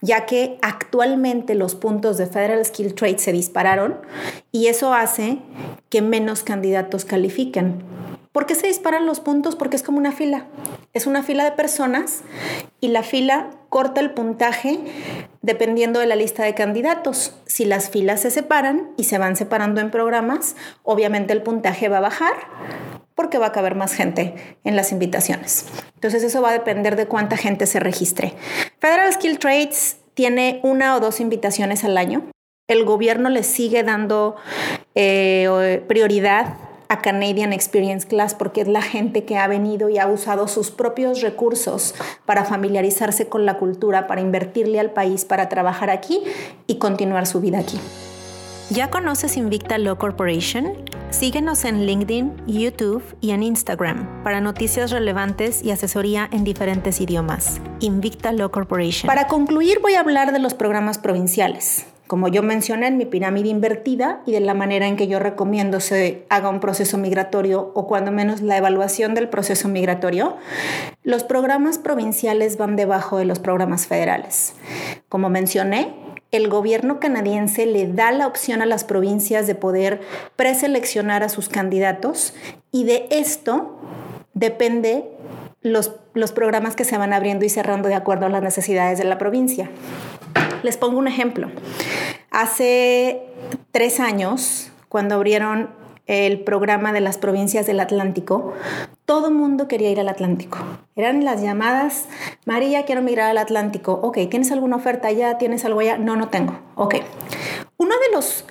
ya 0.02 0.26
que 0.26 0.60
actualmente 0.62 1.56
los 1.56 1.76
puntos 1.76 2.18
de 2.18 2.28
Federal 2.28 2.64
Skill 2.64 2.94
Trades 2.94 3.22
se 3.22 3.32
dispararon 3.32 4.02
y 4.52 4.68
eso 4.68 4.94
hace 4.94 5.40
que 5.90 6.02
menos 6.02 6.44
candidatos 6.44 7.06
califiquen. 7.06 7.82
¿Por 8.34 8.46
qué 8.46 8.54
se 8.54 8.68
disparan 8.68 9.06
los 9.06 9.22
puntos? 9.22 9.56
Porque 9.56 9.78
es 9.78 9.84
como 9.84 10.00
una 10.00 10.12
fila. 10.12 10.46
Es 10.94 11.08
una 11.08 11.24
fila 11.24 11.44
de 11.44 11.54
personas 11.54 12.22
y 12.80 12.90
la 12.90 13.02
fila 13.02 13.50
corta 13.70 14.00
el 14.00 14.12
puntaje 14.12 14.80
dependiendo 15.42 16.00
de 16.00 16.06
la 16.06 16.16
lista 16.16 16.44
de 16.44 16.54
candidatos. 16.54 17.34
Si 17.48 17.66
las 17.66 17.90
filas 17.90 18.22
se 18.22 18.30
separan 18.30 18.92
y 18.96 19.06
se 19.06 19.18
van 19.18 19.36
separando 19.36 19.82
en 19.82 19.90
programas, 19.90 20.56
obviamente 20.84 21.34
el 21.34 21.42
puntaje 21.42 21.90
va 21.90 21.98
a 21.98 22.02
bajar 22.02 22.36
porque 23.16 23.40
va 23.40 23.48
a 23.48 23.52
caber 23.52 23.74
más 23.74 23.94
gente 23.94 24.36
en 24.64 24.76
las 24.76 24.92
invitaciones. 24.92 25.66
Entonces 25.96 26.22
eso 26.22 26.44
va 26.44 26.50
a 26.50 26.54
depender 26.54 26.96
de 26.96 27.08
cuánta 27.08 27.38
gente 27.38 27.66
se 27.66 27.80
registre. 27.80 28.36
Federal 28.78 29.12
Skill 29.14 29.40
Trades 29.40 29.98
tiene 30.14 30.60
una 30.62 30.96
o 30.96 31.00
dos 31.00 31.20
invitaciones 31.20 31.84
al 31.84 31.98
año. 31.98 32.30
El 32.68 32.86
gobierno 32.86 33.30
le 33.30 33.42
sigue 33.42 33.82
dando 33.82 34.36
eh, 34.94 35.84
prioridad 35.88 36.56
a 36.94 37.02
Canadian 37.02 37.54
Experience 37.54 38.08
Class 38.08 38.36
porque 38.36 38.62
es 38.62 38.68
la 38.68 38.84
gente 38.84 39.26
que 39.26 39.38
ha 39.38 39.48
venido 39.48 39.90
y 39.90 39.98
ha 39.98 40.08
usado 40.08 40.48
sus 40.48 40.70
propios 40.70 41.22
recursos 41.22 41.96
para 42.26 42.46
familiarizarse 42.46 43.28
con 43.28 43.46
la 43.48 43.58
cultura, 43.58 44.06
para 44.06 44.22
invertirle 44.22 44.80
al 44.80 44.92
país, 44.92 45.26
para 45.26 45.50
trabajar 45.50 45.90
aquí 45.90 46.22
y 46.68 46.76
continuar 46.76 47.26
su 47.26 47.42
vida 47.42 47.60
aquí. 47.60 47.80
¿Ya 48.70 48.90
conoces 48.92 49.38
Invicta 49.38 49.78
Law 49.78 49.98
Corporation? 49.98 50.74
Síguenos 51.10 51.66
en 51.66 51.86
LinkedIn, 51.86 52.32
YouTube 52.48 53.04
y 53.22 53.32
en 53.32 53.44
Instagram 53.44 54.24
para 54.24 54.40
noticias 54.40 54.92
relevantes 54.92 55.64
y 55.64 55.72
asesoría 55.72 56.30
en 56.32 56.44
diferentes 56.44 57.02
idiomas. 57.02 57.60
Invicta 57.80 58.32
Law 58.32 58.52
Corporation. 58.52 59.08
Para 59.08 59.28
concluir 59.28 59.80
voy 59.82 59.96
a 59.96 60.00
hablar 60.00 60.32
de 60.32 60.40
los 60.40 60.54
programas 60.54 61.00
provinciales 61.00 61.88
como 62.14 62.28
yo 62.28 62.44
mencioné 62.44 62.86
en 62.86 62.98
mi 62.98 63.08
pirámide 63.08 63.50
invertida 63.50 64.22
y 64.28 64.34
de 64.34 64.40
la 64.40 64.54
manera 64.54 64.86
en 64.86 64.98
que 64.98 65.08
yo 65.08 65.18
recomiendo 65.18 65.80
se 65.80 66.28
haga 66.30 66.50
un 66.50 66.60
proceso 66.60 67.00
migratorio 67.00 67.72
o 67.74 67.88
cuando 67.88 68.12
menos 68.12 68.44
la 68.44 68.56
evaluación 68.56 69.16
del 69.16 69.30
proceso 69.30 69.68
migratorio, 69.68 70.38
los 71.02 71.24
programas 71.24 71.80
provinciales 71.80 72.60
van 72.60 72.76
debajo 72.76 73.18
de 73.18 73.26
los 73.26 73.40
programas 73.40 73.88
federales. 73.88 74.54
Como 75.10 75.32
mencioné, 75.32 75.96
el 76.30 76.50
gobierno 76.50 77.00
canadiense 77.00 77.66
le 77.66 77.88
da 77.88 78.12
la 78.12 78.28
opción 78.28 78.62
a 78.62 78.68
las 78.68 78.84
provincias 78.84 79.48
de 79.48 79.56
poder 79.56 80.00
preseleccionar 80.36 81.24
a 81.24 81.30
sus 81.30 81.50
candidatos 81.50 82.36
y 82.72 82.84
de 82.84 83.08
esto 83.10 83.80
depende 84.36 85.04
los, 85.64 85.96
los 86.14 86.32
programas 86.32 86.76
que 86.76 86.86
se 86.86 86.96
van 86.96 87.12
abriendo 87.12 87.44
y 87.44 87.50
cerrando 87.50 87.90
de 87.90 87.96
acuerdo 87.96 88.28
a 88.28 88.30
las 88.30 88.44
necesidades 88.44 89.00
de 89.00 89.06
la 89.06 89.18
provincia. 89.18 89.72
Les 90.64 90.78
pongo 90.78 90.98
un 90.98 91.08
ejemplo. 91.08 91.50
Hace 92.32 93.22
tres 93.72 94.00
años, 94.00 94.72
cuando 94.90 95.16
abrieron 95.16 95.70
el 96.06 96.40
programa 96.40 96.92
de 96.92 97.02
las 97.02 97.18
provincias 97.18 97.66
del 97.66 97.80
Atlántico, 97.80 98.54
todo 99.06 99.30
mundo 99.30 99.68
quería 99.68 99.90
ir 99.90 100.00
al 100.00 100.10
Atlántico. 100.10 100.58
Eran 100.96 101.24
las 101.24 101.42
llamadas, 101.42 102.08
María, 102.46 102.86
quiero 102.86 103.02
migrar 103.02 103.30
al 103.30 103.38
Atlántico. 103.38 104.00
Ok, 104.02 104.18
¿tienes 104.30 104.52
alguna 104.52 104.78
oferta 104.78 105.10
allá? 105.10 105.38
¿Tienes 105.38 105.64
algo 105.66 105.82
allá? 105.82 105.98
No, 105.98 106.16
no 106.16 106.30
tengo. 106.30 106.58
Ok. 106.76 106.96
Uno 107.78 107.96
de 107.96 108.16
los 108.16 108.46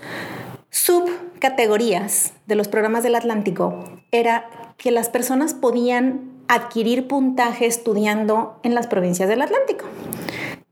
subcategorías 0.71 2.33
de 2.47 2.55
los 2.55 2.69
programas 2.69 3.03
del 3.03 3.15
Atlántico 3.15 3.85
era 4.11 4.49
que 4.77 4.91
las 4.91 5.09
personas 5.09 5.55
podían 5.55 6.33
adquirir 6.49 7.09
puntaje 7.09 7.67
estudiando 7.67 8.59
en 8.63 8.75
las 8.75 8.87
provincias 8.87 9.29
del 9.29 9.43
Atlántico. 9.43 9.85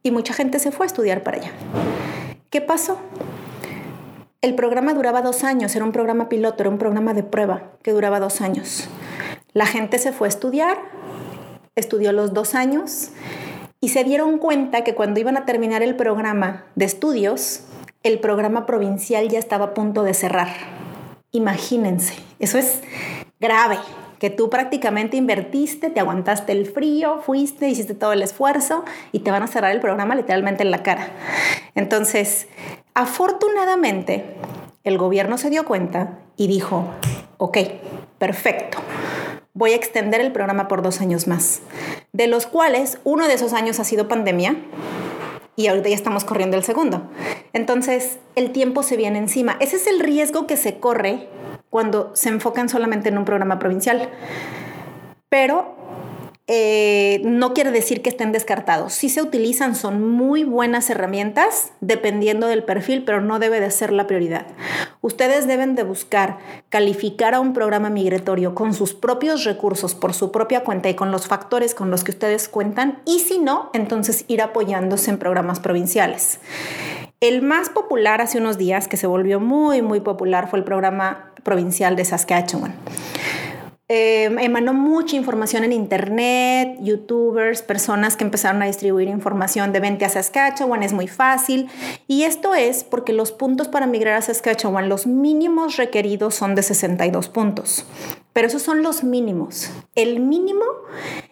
Y 0.03 0.11
mucha 0.11 0.35
gente 0.35 0.59
se 0.59 0.73
fue 0.73 0.87
a 0.87 0.89
estudiar 0.89 1.23
para 1.23 1.39
allá. 1.39 1.53
¿Qué 2.51 2.61
pasó? 2.61 2.99
El 4.43 4.55
programa 4.55 4.95
duraba 4.95 5.21
dos 5.21 5.45
años, 5.45 5.77
era 5.77 5.85
un 5.85 5.93
programa 5.93 6.29
piloto, 6.29 6.63
era 6.63 6.71
un 6.71 6.79
programa 6.79 7.13
de 7.13 7.23
prueba 7.23 7.73
que 7.83 7.93
duraba 7.93 8.21
dos 8.21 8.41
años. 8.41 8.89
La 9.53 9.67
gente 9.67 9.99
se 9.99 10.13
fue 10.13 10.29
a 10.29 10.31
estudiar, 10.31 10.79
estudió 11.77 12.13
los 12.13 12.33
dos 12.33 12.55
años 12.55 13.11
y 13.81 13.91
se 13.91 14.05
dieron 14.05 14.39
cuenta 14.39 14.83
que 14.83 14.95
cuando 14.95 15.21
iban 15.21 15.37
a 15.37 15.45
terminar 15.45 15.83
el 15.83 15.97
programa 15.97 16.65
de 16.75 16.87
estudios, 16.87 17.65
el 18.03 18.19
programa 18.19 18.65
provincial 18.65 19.29
ya 19.29 19.39
estaba 19.39 19.67
a 19.67 19.75
punto 19.75 20.03
de 20.03 20.15
cerrar. 20.15 20.49
Imagínense, 21.33 22.15
eso 22.39 22.57
es 22.57 22.81
grave, 23.41 23.79
que 24.21 24.31
tú 24.31 24.51
prácticamente 24.51 25.17
invertiste, 25.17 25.91
te 25.91 25.99
aguantaste 25.99 26.53
el 26.53 26.67
frío, 26.67 27.21
fuiste, 27.23 27.69
hiciste 27.69 27.95
todo 27.95 28.13
el 28.13 28.23
esfuerzo 28.23 28.85
y 29.11 29.21
te 29.21 29.33
van 29.33 29.43
a 29.43 29.49
cerrar 29.49 29.73
el 29.73 29.81
programa 29.81 30.15
literalmente 30.15 30.63
en 30.63 30.71
la 30.71 30.85
cara. 30.85 31.09
Entonces, 31.75 32.47
afortunadamente, 32.95 34.37
el 34.85 34.97
gobierno 34.97 35.39
se 35.39 35.51
dio 35.51 35.65
cuenta 35.65 36.21
y 36.37 36.47
dijo, 36.47 36.85
ok, 37.39 37.59
perfecto 38.19 38.79
voy 39.53 39.73
a 39.73 39.77
extender 39.77 40.21
el 40.21 40.33
programa 40.33 40.69
por 40.69 40.83
dos 40.83 41.01
años 41.01 41.27
más, 41.27 41.61
de 42.13 42.27
los 42.27 42.47
cuales 42.47 42.99
uno 43.05 43.27
de 43.27 43.35
esos 43.35 43.53
años 43.53 43.81
ha 43.81 43.85
sido 43.85 44.09
pandemia 44.09 44.57
y 45.57 45.67
ahorita 45.67 45.89
ya 45.89 45.95
estamos 45.95 46.25
corriendo 46.25 46.57
el 46.57 46.65
segundo. 46.65 47.11
Entonces, 47.53 48.19
el 48.37 48.53
tiempo 48.53 48.83
se 48.83 48.97
viene 48.97 49.19
encima. 49.19 49.57
Ese 49.61 49.77
es 49.77 49.87
el 49.87 50.01
riesgo 50.01 50.47
que 50.47 50.57
se 50.57 50.79
corre 50.79 51.29
cuando 51.71 52.11
se 52.15 52.29
enfocan 52.29 52.69
solamente 52.69 53.09
en 53.09 53.19
un 53.19 53.25
programa 53.25 53.59
provincial. 53.59 54.11
Pero 55.29 55.81
eh, 56.53 57.23
no 57.25 57.55
quiere 57.55 57.71
decir 57.71 58.03
que 58.03 58.11
estén 58.11 58.33
descartados. 58.33 58.93
Si 58.93 59.09
se 59.09 59.23
utilizan, 59.23 59.77
son 59.77 60.11
muy 60.11 60.43
buenas 60.43 60.91
herramientas 60.91 61.71
dependiendo 61.81 62.49
del 62.49 62.65
perfil, 62.65 63.05
pero 63.05 63.21
no 63.21 63.39
debe 63.39 63.61
de 63.61 63.71
ser 63.71 63.93
la 63.93 64.09
prioridad. 64.09 64.49
Ustedes 65.01 65.47
deben 65.47 65.77
de 65.77 65.85
buscar 65.85 66.39
calificar 66.69 67.35
a 67.35 67.41
un 67.41 67.53
programa 67.53 67.89
migratorio 67.89 68.57
con 68.57 68.75
sus 68.75 68.95
propios 68.95 69.45
recursos, 69.45 69.95
por 69.95 70.13
su 70.13 70.33
propia 70.33 70.65
cuenta 70.65 70.89
y 70.89 70.95
con 70.95 71.13
los 71.13 71.29
factores 71.29 71.73
con 71.73 71.93
los 71.93 72.03
que 72.03 72.11
ustedes 72.11 72.49
cuentan 72.49 73.01
y 73.07 73.21
si 73.21 73.39
no, 73.39 73.71
entonces 73.73 74.25
ir 74.27 74.43
apoyándose 74.43 75.11
en 75.13 75.19
programas 75.19 75.61
provinciales. 75.61 76.41
El 77.21 77.43
más 77.43 77.69
popular 77.69 78.23
hace 78.23 78.39
unos 78.39 78.57
días, 78.57 78.89
que 78.89 78.97
se 78.97 79.07
volvió 79.07 79.41
muy, 79.41 79.83
muy 79.83 80.01
popular, 80.01 80.49
fue 80.49 80.59
el 80.59 80.65
programa 80.65 81.35
provincial 81.43 81.95
de 81.95 82.07
Saskatchewan. 82.07 82.75
Em, 83.89 84.39
emanó 84.39 84.73
mucha 84.73 85.17
información 85.17 85.65
en 85.65 85.73
internet, 85.75 86.79
youtubers, 86.81 87.61
personas 87.61 88.17
que 88.17 88.25
empezaron 88.25 88.63
a 88.63 88.67
distribuir 88.67 89.09
información 89.09 89.71
de 89.71 89.81
vente 89.81 90.07
a 90.07 90.09
Saskatchewan, 90.09 90.83
es 90.83 90.95
muy 90.95 91.09
fácil. 91.09 91.69
Y 92.07 92.23
esto 92.23 92.55
es 92.55 92.85
porque 92.85 93.13
los 93.13 93.33
puntos 93.33 93.69
para 93.69 93.87
migrar 93.87 94.15
a 94.15 94.23
Saskatchewan, 94.23 94.89
los 94.89 95.07
mínimos 95.07 95.77
requeridos 95.77 96.35
son 96.35 96.55
de 96.55 96.63
62 96.63 97.29
puntos. 97.29 97.85
Pero 98.33 98.47
esos 98.47 98.63
son 98.63 98.83
los 98.83 99.03
mínimos. 99.03 99.71
El 99.97 100.21
mínimo 100.21 100.65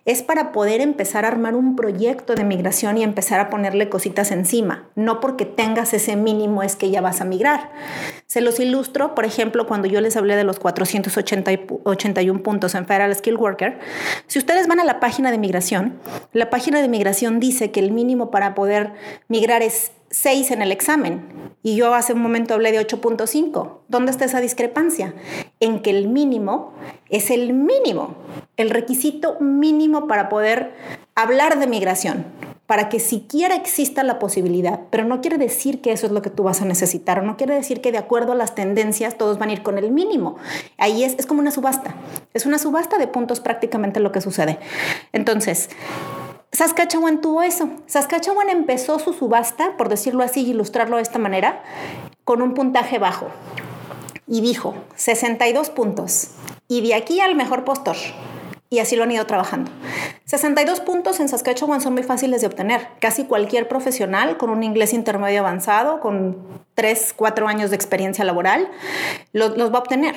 es 0.05 0.23
para 0.23 0.51
poder 0.53 0.81
empezar 0.81 1.25
a 1.25 1.29
armar 1.29 1.55
un 1.55 1.77
proyecto 1.77 2.35
de 2.35 2.43
migración 2.43 2.99
y 2.99 3.05
empezar 3.05 3.39
a 3.39 3.51
ponerle 3.51 3.89
cositas 3.89 4.33
encima. 4.33 4.89
No 4.97 5.21
porque 5.21 5.45
tengas 5.45 5.95
ese 5.95 6.17
mínimo 6.17 6.65
es 6.65 6.75
que 6.75 6.91
ya 6.91 7.01
vas 7.01 7.21
a 7.21 7.25
migrar. 7.25 7.71
Se 8.27 8.41
los 8.41 8.59
ilustro, 8.59 9.15
por 9.15 9.25
ejemplo, 9.25 9.69
cuando 9.69 9.87
yo 9.87 10.01
les 10.01 10.17
hablé 10.17 10.35
de 10.35 10.43
los 10.45 10.59
481 10.59 12.43
puntos 12.43 12.75
en 12.75 12.87
Federal 12.87 13.15
Skill 13.15 13.37
Worker. 13.37 13.79
Si 14.27 14.41
ustedes 14.41 14.67
van 14.67 14.81
a 14.81 14.85
la 14.85 14.99
página 14.99 15.31
de 15.31 15.39
migración, 15.39 16.01
la 16.33 16.51
página 16.51 16.83
de 16.83 16.89
migración 16.89 17.39
dice 17.39 17.71
que 17.71 17.79
el 17.81 17.93
mínimo 17.93 18.33
para 18.33 18.55
poder 18.55 18.93
migrar 19.29 19.63
es 19.63 19.93
6 20.11 20.51
en 20.51 20.63
el 20.63 20.73
examen 20.73 21.38
y 21.69 21.77
yo 21.77 21.95
hace 21.95 22.15
un 22.15 22.23
momento 22.23 22.55
hablé 22.55 22.73
de 22.73 22.81
8.5. 22.81 23.81
¿Dónde 23.89 24.11
está 24.11 24.25
esa 24.25 24.41
discrepancia? 24.41 25.13
En 25.61 25.83
que 25.83 25.91
el 25.91 26.09
mínimo 26.09 26.73
es 27.11 27.31
el 27.31 27.53
mínimo, 27.53 28.15
el 28.57 28.71
requisito 28.71 29.39
mínimo 29.39 30.07
para 30.07 30.31
poder 30.31 30.73
hablar 31.15 31.59
de 31.59 31.67
migración, 31.67 32.25
para 32.65 32.89
que 32.89 33.01
siquiera 33.01 33.55
exista 33.55 34.03
la 34.03 34.19
posibilidad, 34.19 34.81
pero 34.89 35.05
no 35.05 35.21
quiere 35.21 35.37
decir 35.37 35.83
que 35.83 35.93
eso 35.93 36.07
es 36.07 36.13
lo 36.13 36.23
que 36.23 36.31
tú 36.31 36.45
vas 36.45 36.63
a 36.63 36.65
necesitar, 36.65 37.23
no 37.23 37.37
quiere 37.37 37.55
decir 37.55 37.83
que 37.83 37.93
de 37.93 37.99
acuerdo 37.99 38.33
a 38.33 38.35
las 38.35 38.55
tendencias 38.55 39.19
todos 39.19 39.39
van 39.39 39.51
a 39.51 39.53
ir 39.53 39.63
con 39.63 39.77
el 39.77 39.91
mínimo. 39.91 40.37
Ahí 40.79 41.05
es, 41.05 41.17
es 41.19 41.27
como 41.27 41.41
una 41.41 41.51
subasta, 41.51 41.97
es 42.33 42.47
una 42.47 42.59
subasta 42.59 42.97
de 42.97 43.09
puntos 43.09 43.41
prácticamente 43.41 44.01
lo 44.01 44.11
que 44.11 44.23
sucede. 44.23 44.59
Entonces, 45.13 45.69
Saskatchewan 46.53 47.21
tuvo 47.21 47.43
eso. 47.43 47.69
Saskatchewan 47.87 48.49
empezó 48.49 48.99
su 48.99 49.13
subasta, 49.13 49.77
por 49.77 49.89
decirlo 49.89 50.25
así 50.25 50.43
y 50.43 50.51
ilustrarlo 50.51 50.97
de 50.97 51.03
esta 51.03 51.19
manera, 51.19 51.63
con 52.25 52.43
un 52.43 52.55
puntaje 52.55 52.99
bajo. 52.99 53.29
Y 54.27 54.41
dijo, 54.41 54.75
62 54.97 55.71
puntos. 55.71 56.29
Y 56.67 56.87
de 56.87 56.95
aquí 56.95 57.21
al 57.21 57.35
mejor 57.35 57.65
postor. 57.65 57.97
Y 58.71 58.81
así 58.81 58.97
lo 58.97 59.05
han 59.05 59.13
ido 59.13 59.27
trabajando. 59.27 59.71
62 60.25 60.81
puntos 60.81 61.21
en 61.21 61.29
Saskatchewan 61.29 61.81
son 61.81 61.95
muy 61.95 62.03
fáciles 62.03 62.43
de 62.43 62.47
obtener. 62.47 62.89
Casi 63.01 63.25
cualquier 63.25 63.69
profesional 63.69 64.37
con 64.37 64.51
un 64.51 64.63
inglés 64.63 64.93
intermedio 64.93 65.41
avanzado, 65.41 66.01
con 66.01 66.37
3, 66.75 67.15
4 67.17 67.49
años 67.49 67.71
de 67.71 67.77
experiencia 67.77 68.25
laboral, 68.25 68.71
los, 69.33 69.57
los 69.57 69.73
va 69.73 69.77
a 69.77 69.81
obtener 69.81 70.15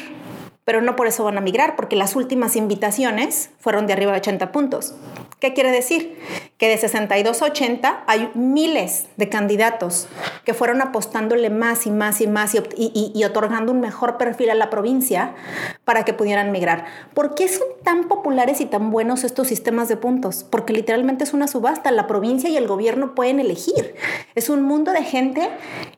pero 0.64 0.82
no 0.82 0.96
por 0.96 1.08
eso 1.08 1.24
van 1.24 1.38
a 1.38 1.42
migrar, 1.42 1.76
porque 1.76 1.96
las 1.96 2.16
últimas 2.16 2.56
invitaciones 2.56 3.50
fueron 3.60 3.88
de 3.88 3.94
arriba 3.94 4.12
de 4.12 4.20
80 4.20 4.52
puntos. 4.52 4.96
¿Qué 5.40 5.54
quiere 5.54 5.72
decir? 5.72 6.20
Que 6.60 6.70
de 6.70 6.78
62 6.78 7.42
a 7.42 7.46
80 7.46 8.04
hay 8.06 8.30
miles 8.36 9.08
de 9.18 9.28
candidatos 9.28 10.08
que 10.46 10.54
fueron 10.54 10.82
apostándole 10.82 11.50
más 11.50 11.88
y 11.88 11.90
más 11.92 12.22
y 12.22 12.28
más 12.28 12.54
y, 12.54 13.24
otorgando 13.24 13.72
un 13.72 13.80
mejor 13.80 14.18
perfil 14.18 14.52
a 14.52 14.56
la 14.56 14.70
provincia 14.70 15.34
para 15.84 16.06
que 16.06 16.14
pudieran 16.14 16.52
migrar. 16.52 16.86
¿Por 17.16 17.34
qué 17.34 17.48
son 17.48 17.68
tan 17.84 18.08
populares 18.08 18.62
y 18.62 18.66
tan 18.66 18.92
buenos 18.92 19.24
estos 19.24 19.48
sistemas 19.48 19.88
de 19.88 19.98
puntos? 19.98 20.44
Porque 20.44 20.74
literalmente 20.74 21.24
es 21.24 21.34
una 21.34 21.48
subasta. 21.48 21.90
La 21.90 22.06
provincia 22.06 22.48
y 22.48 22.58
el 22.58 22.68
gobierno 22.68 23.16
pueden 23.16 23.40
elegir. 23.40 23.96
Es 24.36 24.50
un 24.50 24.62
mundo 24.62 24.92
de 24.92 25.04
gente 25.04 25.50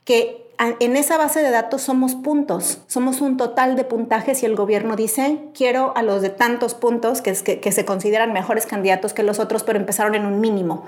que 0.05 0.52
en 0.79 0.95
esa 0.95 1.17
base 1.17 1.41
de 1.41 1.49
datos 1.49 1.81
somos 1.81 2.15
puntos, 2.15 2.81
somos 2.87 3.21
un 3.21 3.37
total 3.37 3.75
de 3.75 3.83
puntajes 3.83 4.43
y 4.43 4.45
el 4.45 4.55
gobierno 4.55 4.95
dice, 4.95 5.39
quiero 5.53 5.93
a 5.95 6.03
los 6.03 6.21
de 6.21 6.29
tantos 6.29 6.73
puntos 6.73 7.21
que, 7.21 7.33
que, 7.33 7.71
se 7.71 7.85
consideran 7.85 8.33
mejores 8.33 8.65
candidatos 8.65 9.13
que 9.13 9.23
los 9.23 9.39
otros, 9.39 9.63
pero 9.63 9.79
empezaron 9.79 10.15
en 10.15 10.25
un 10.25 10.39
mínimo. 10.39 10.85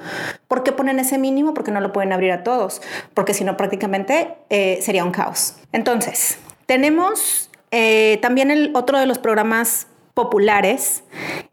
¿Por 0.47 0.63
qué 0.63 0.71
ponen 0.71 0.99
ese 0.99 1.17
mínimo? 1.17 1.53
Porque 1.53 1.71
no 1.71 1.81
lo 1.81 1.91
pueden 1.93 2.13
abrir 2.13 2.31
a 2.31 2.43
todos, 2.43 2.81
porque 3.13 3.33
si 3.33 3.43
no 3.43 3.57
prácticamente 3.57 4.35
eh, 4.49 4.79
sería 4.81 5.03
un 5.03 5.11
caos. 5.11 5.55
Entonces, 5.71 6.37
tenemos 6.65 7.49
eh, 7.71 8.19
también 8.21 8.51
el 8.51 8.71
otro 8.75 8.99
de 8.99 9.05
los 9.05 9.17
programas 9.17 9.87
populares 10.13 11.03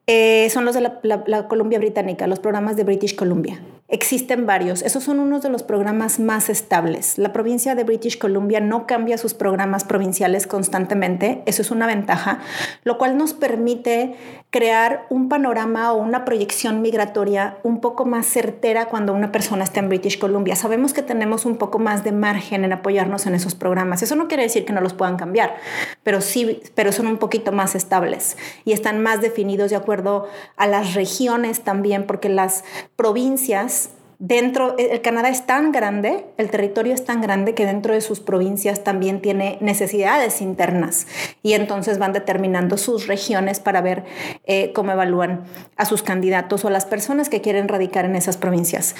eh, 0.06 0.48
son 0.50 0.64
los 0.64 0.74
de 0.74 0.80
la, 0.80 1.00
la, 1.26 1.48
Columbia 1.48 1.78
Británica, 1.78 2.26
los 2.26 2.38
programas 2.38 2.76
de 2.76 2.84
British 2.84 3.14
Columbia. 3.16 3.60
Existen 3.94 4.46
varios. 4.46 4.80
Esos 4.80 5.04
son 5.04 5.20
unos 5.20 5.42
de 5.42 5.50
los 5.50 5.62
programas 5.62 6.18
más 6.18 6.48
estables. 6.48 7.18
La 7.18 7.34
provincia 7.34 7.74
de 7.74 7.84
British 7.84 8.16
Columbia 8.16 8.58
no 8.58 8.86
cambia 8.86 9.18
sus 9.18 9.34
programas 9.34 9.84
provinciales 9.84 10.46
constantemente. 10.46 11.42
Eso 11.44 11.60
es 11.60 11.70
una 11.70 11.86
ventaja, 11.86 12.38
lo 12.84 12.96
cual 12.96 13.18
nos 13.18 13.34
permite 13.34 14.14
crear 14.48 15.04
un 15.10 15.28
panorama 15.28 15.92
o 15.92 15.96
una 15.96 16.24
proyección 16.24 16.80
migratoria 16.80 17.58
un 17.64 17.82
poco 17.82 18.06
más 18.06 18.24
certera 18.26 18.86
cuando 18.86 19.12
una 19.12 19.30
persona 19.30 19.62
está 19.62 19.80
en 19.80 19.90
British 19.90 20.18
Columbia. 20.18 20.56
Sabemos 20.56 20.94
que 20.94 21.02
tenemos 21.02 21.44
un 21.44 21.58
poco 21.58 21.78
más 21.78 22.02
de 22.02 22.12
margen 22.12 22.64
en 22.64 22.72
apoyarnos 22.72 23.26
en 23.26 23.34
esos 23.34 23.54
programas. 23.54 24.02
Eso 24.02 24.16
no 24.16 24.26
quiere 24.26 24.44
decir 24.44 24.64
que 24.64 24.72
no 24.72 24.80
los 24.80 24.94
puedan 24.94 25.18
cambiar, 25.18 25.56
pero 26.02 26.22
sí, 26.22 26.62
pero 26.74 26.92
son 26.92 27.08
un 27.08 27.18
poquito 27.18 27.52
más 27.52 27.74
estables 27.74 28.38
y 28.64 28.72
están 28.72 29.02
más 29.02 29.20
definidos 29.20 29.68
de 29.68 29.76
acuerdo 29.76 30.28
a 30.56 30.66
las 30.66 30.94
regiones 30.94 31.60
también, 31.60 32.06
porque 32.06 32.30
las 32.30 32.64
provincias 32.96 33.81
dentro, 34.22 34.76
el 34.78 35.00
Canadá 35.00 35.30
es 35.30 35.46
tan 35.46 35.72
grande, 35.72 36.24
el 36.36 36.48
territorio 36.48 36.94
es 36.94 37.04
tan 37.04 37.20
grande 37.20 37.54
que 37.54 37.66
dentro 37.66 37.92
de 37.92 38.00
sus 38.00 38.20
provincias 38.20 38.84
también 38.84 39.20
tiene 39.20 39.58
necesidades 39.60 40.40
internas 40.40 41.08
y 41.42 41.54
entonces 41.54 41.98
van 41.98 42.12
determinando 42.12 42.78
sus 42.78 43.08
regiones 43.08 43.58
para 43.58 43.80
ver 43.80 44.04
eh, 44.44 44.72
cómo 44.72 44.92
evalúan 44.92 45.42
a 45.76 45.86
sus 45.86 46.04
candidatos 46.04 46.64
o 46.64 46.70
las 46.70 46.86
personas 46.86 47.28
que 47.28 47.40
quieren 47.40 47.66
radicar 47.66 48.04
en 48.04 48.14
esas 48.14 48.36
provincias. 48.36 48.94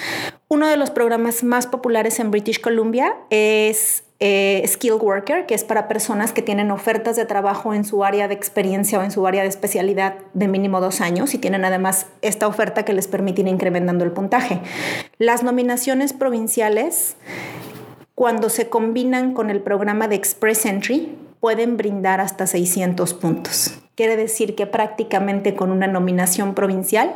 Uno 0.49 0.67
de 0.67 0.77
los 0.77 0.91
programas 0.91 1.45
más 1.45 1.69
populares 1.69 2.19
en 2.19 2.33
British 2.33 2.61
Columbia 2.61 3.15
es 3.31 4.03
eh, 4.25 4.63
Skill 4.69 4.99
Worker, 5.01 5.47
que 5.47 5.55
es 5.57 5.65
para 5.65 5.89
personas 5.89 6.33
que 6.33 6.43
tienen 6.43 6.71
ofertas 6.71 7.17
de 7.17 7.25
trabajo 7.25 7.75
en 7.75 7.85
su 7.85 8.05
área 8.05 8.29
de 8.29 8.35
experiencia 8.35 9.01
o 9.01 9.03
en 9.03 9.11
su 9.11 9.27
área 9.27 9.43
de 9.43 9.49
especialidad 9.49 10.15
de 10.33 10.47
mínimo 10.47 10.81
dos 10.81 11.01
años 11.01 11.35
y 11.35 11.39
tienen 11.39 11.65
además 11.65 12.07
esta 12.21 12.47
oferta 12.47 12.85
que 12.85 12.93
les 12.93 13.09
permite 13.09 13.41
ir 13.41 13.49
incrementando 13.49 14.05
el 14.05 14.13
puntaje. 14.13 14.61
Las 15.19 15.43
nominaciones 15.43 16.13
provinciales, 16.13 17.17
cuando 18.15 18.49
se 18.49 18.69
combinan 18.69 19.35
con 19.35 19.51
el 19.51 19.61
programa 19.61 20.07
de 20.07 20.15
Express 20.15 20.67
Entry, 20.67 21.19
pueden 21.41 21.77
brindar 21.77 22.21
hasta 22.21 22.47
600 22.47 23.15
puntos. 23.15 23.82
Quiere 23.95 24.17
decir 24.17 24.55
que 24.55 24.67
prácticamente 24.67 25.55
con 25.55 25.71
una 25.71 25.87
nominación 25.87 26.55
provincial 26.55 27.15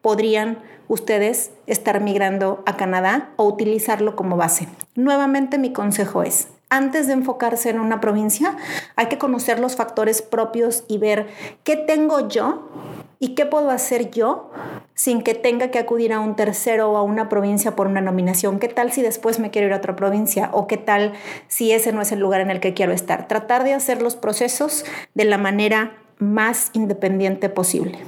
podrían 0.00 0.58
ustedes 0.88 1.50
estar 1.66 2.00
migrando 2.00 2.62
a 2.66 2.76
Canadá 2.76 3.30
o 3.36 3.44
utilizarlo 3.44 4.16
como 4.16 4.36
base. 4.36 4.68
Nuevamente 4.94 5.58
mi 5.58 5.72
consejo 5.72 6.22
es, 6.22 6.48
antes 6.70 7.06
de 7.06 7.12
enfocarse 7.12 7.70
en 7.70 7.78
una 7.78 8.00
provincia, 8.00 8.56
hay 8.96 9.06
que 9.06 9.18
conocer 9.18 9.60
los 9.60 9.76
factores 9.76 10.22
propios 10.22 10.84
y 10.88 10.98
ver 10.98 11.26
qué 11.62 11.76
tengo 11.76 12.28
yo 12.28 12.70
y 13.18 13.34
qué 13.34 13.46
puedo 13.46 13.70
hacer 13.70 14.10
yo 14.10 14.50
sin 14.94 15.22
que 15.22 15.34
tenga 15.34 15.70
que 15.70 15.78
acudir 15.78 16.12
a 16.12 16.20
un 16.20 16.36
tercero 16.36 16.90
o 16.90 16.96
a 16.96 17.02
una 17.02 17.28
provincia 17.28 17.76
por 17.76 17.86
una 17.86 18.00
nominación. 18.00 18.58
¿Qué 18.58 18.68
tal 18.68 18.92
si 18.92 19.02
después 19.02 19.38
me 19.38 19.50
quiero 19.50 19.66
ir 19.68 19.72
a 19.72 19.78
otra 19.78 19.96
provincia? 19.96 20.50
¿O 20.52 20.66
qué 20.66 20.76
tal 20.76 21.12
si 21.48 21.72
ese 21.72 21.92
no 21.92 22.00
es 22.02 22.12
el 22.12 22.20
lugar 22.20 22.40
en 22.40 22.50
el 22.50 22.60
que 22.60 22.74
quiero 22.74 22.92
estar? 22.92 23.28
Tratar 23.28 23.64
de 23.64 23.74
hacer 23.74 24.02
los 24.02 24.16
procesos 24.16 24.84
de 25.14 25.24
la 25.24 25.38
manera 25.38 25.92
más 26.18 26.70
independiente 26.72 27.48
posible. 27.48 27.98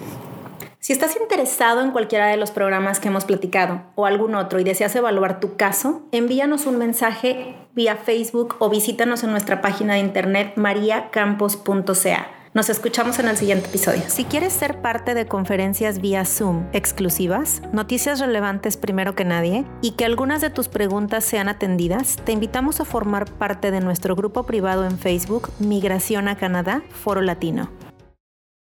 Si 0.86 0.92
estás 0.92 1.16
interesado 1.20 1.80
en 1.80 1.90
cualquiera 1.90 2.28
de 2.28 2.36
los 2.36 2.52
programas 2.52 3.00
que 3.00 3.08
hemos 3.08 3.24
platicado 3.24 3.82
o 3.96 4.06
algún 4.06 4.36
otro 4.36 4.60
y 4.60 4.64
deseas 4.64 4.94
evaluar 4.94 5.40
tu 5.40 5.56
caso, 5.56 6.02
envíanos 6.12 6.66
un 6.66 6.78
mensaje 6.78 7.56
vía 7.74 7.96
Facebook 7.96 8.54
o 8.60 8.70
visítanos 8.70 9.24
en 9.24 9.32
nuestra 9.32 9.60
página 9.60 9.94
de 9.94 10.00
internet 10.00 10.52
mariacampos.ca. 10.54 12.28
Nos 12.54 12.70
escuchamos 12.70 13.18
en 13.18 13.26
el 13.26 13.36
siguiente 13.36 13.66
episodio. 13.66 14.02
Si 14.06 14.24
quieres 14.24 14.52
ser 14.52 14.80
parte 14.80 15.12
de 15.12 15.26
conferencias 15.26 16.00
vía 16.00 16.24
Zoom 16.24 16.66
exclusivas, 16.72 17.60
noticias 17.72 18.20
relevantes 18.20 18.78
primero 18.78 19.14
que 19.14 19.24
nadie 19.24 19.66
y 19.82 19.90
que 19.90 20.04
algunas 20.04 20.40
de 20.40 20.50
tus 20.50 20.68
preguntas 20.68 21.24
sean 21.24 21.48
atendidas, 21.48 22.16
te 22.24 22.30
invitamos 22.30 22.80
a 22.80 22.84
formar 22.84 23.30
parte 23.30 23.72
de 23.72 23.80
nuestro 23.80 24.14
grupo 24.14 24.44
privado 24.44 24.86
en 24.86 24.98
Facebook 24.98 25.50
Migración 25.58 26.28
a 26.28 26.36
Canadá, 26.36 26.82
Foro 26.90 27.20
Latino. 27.20 27.68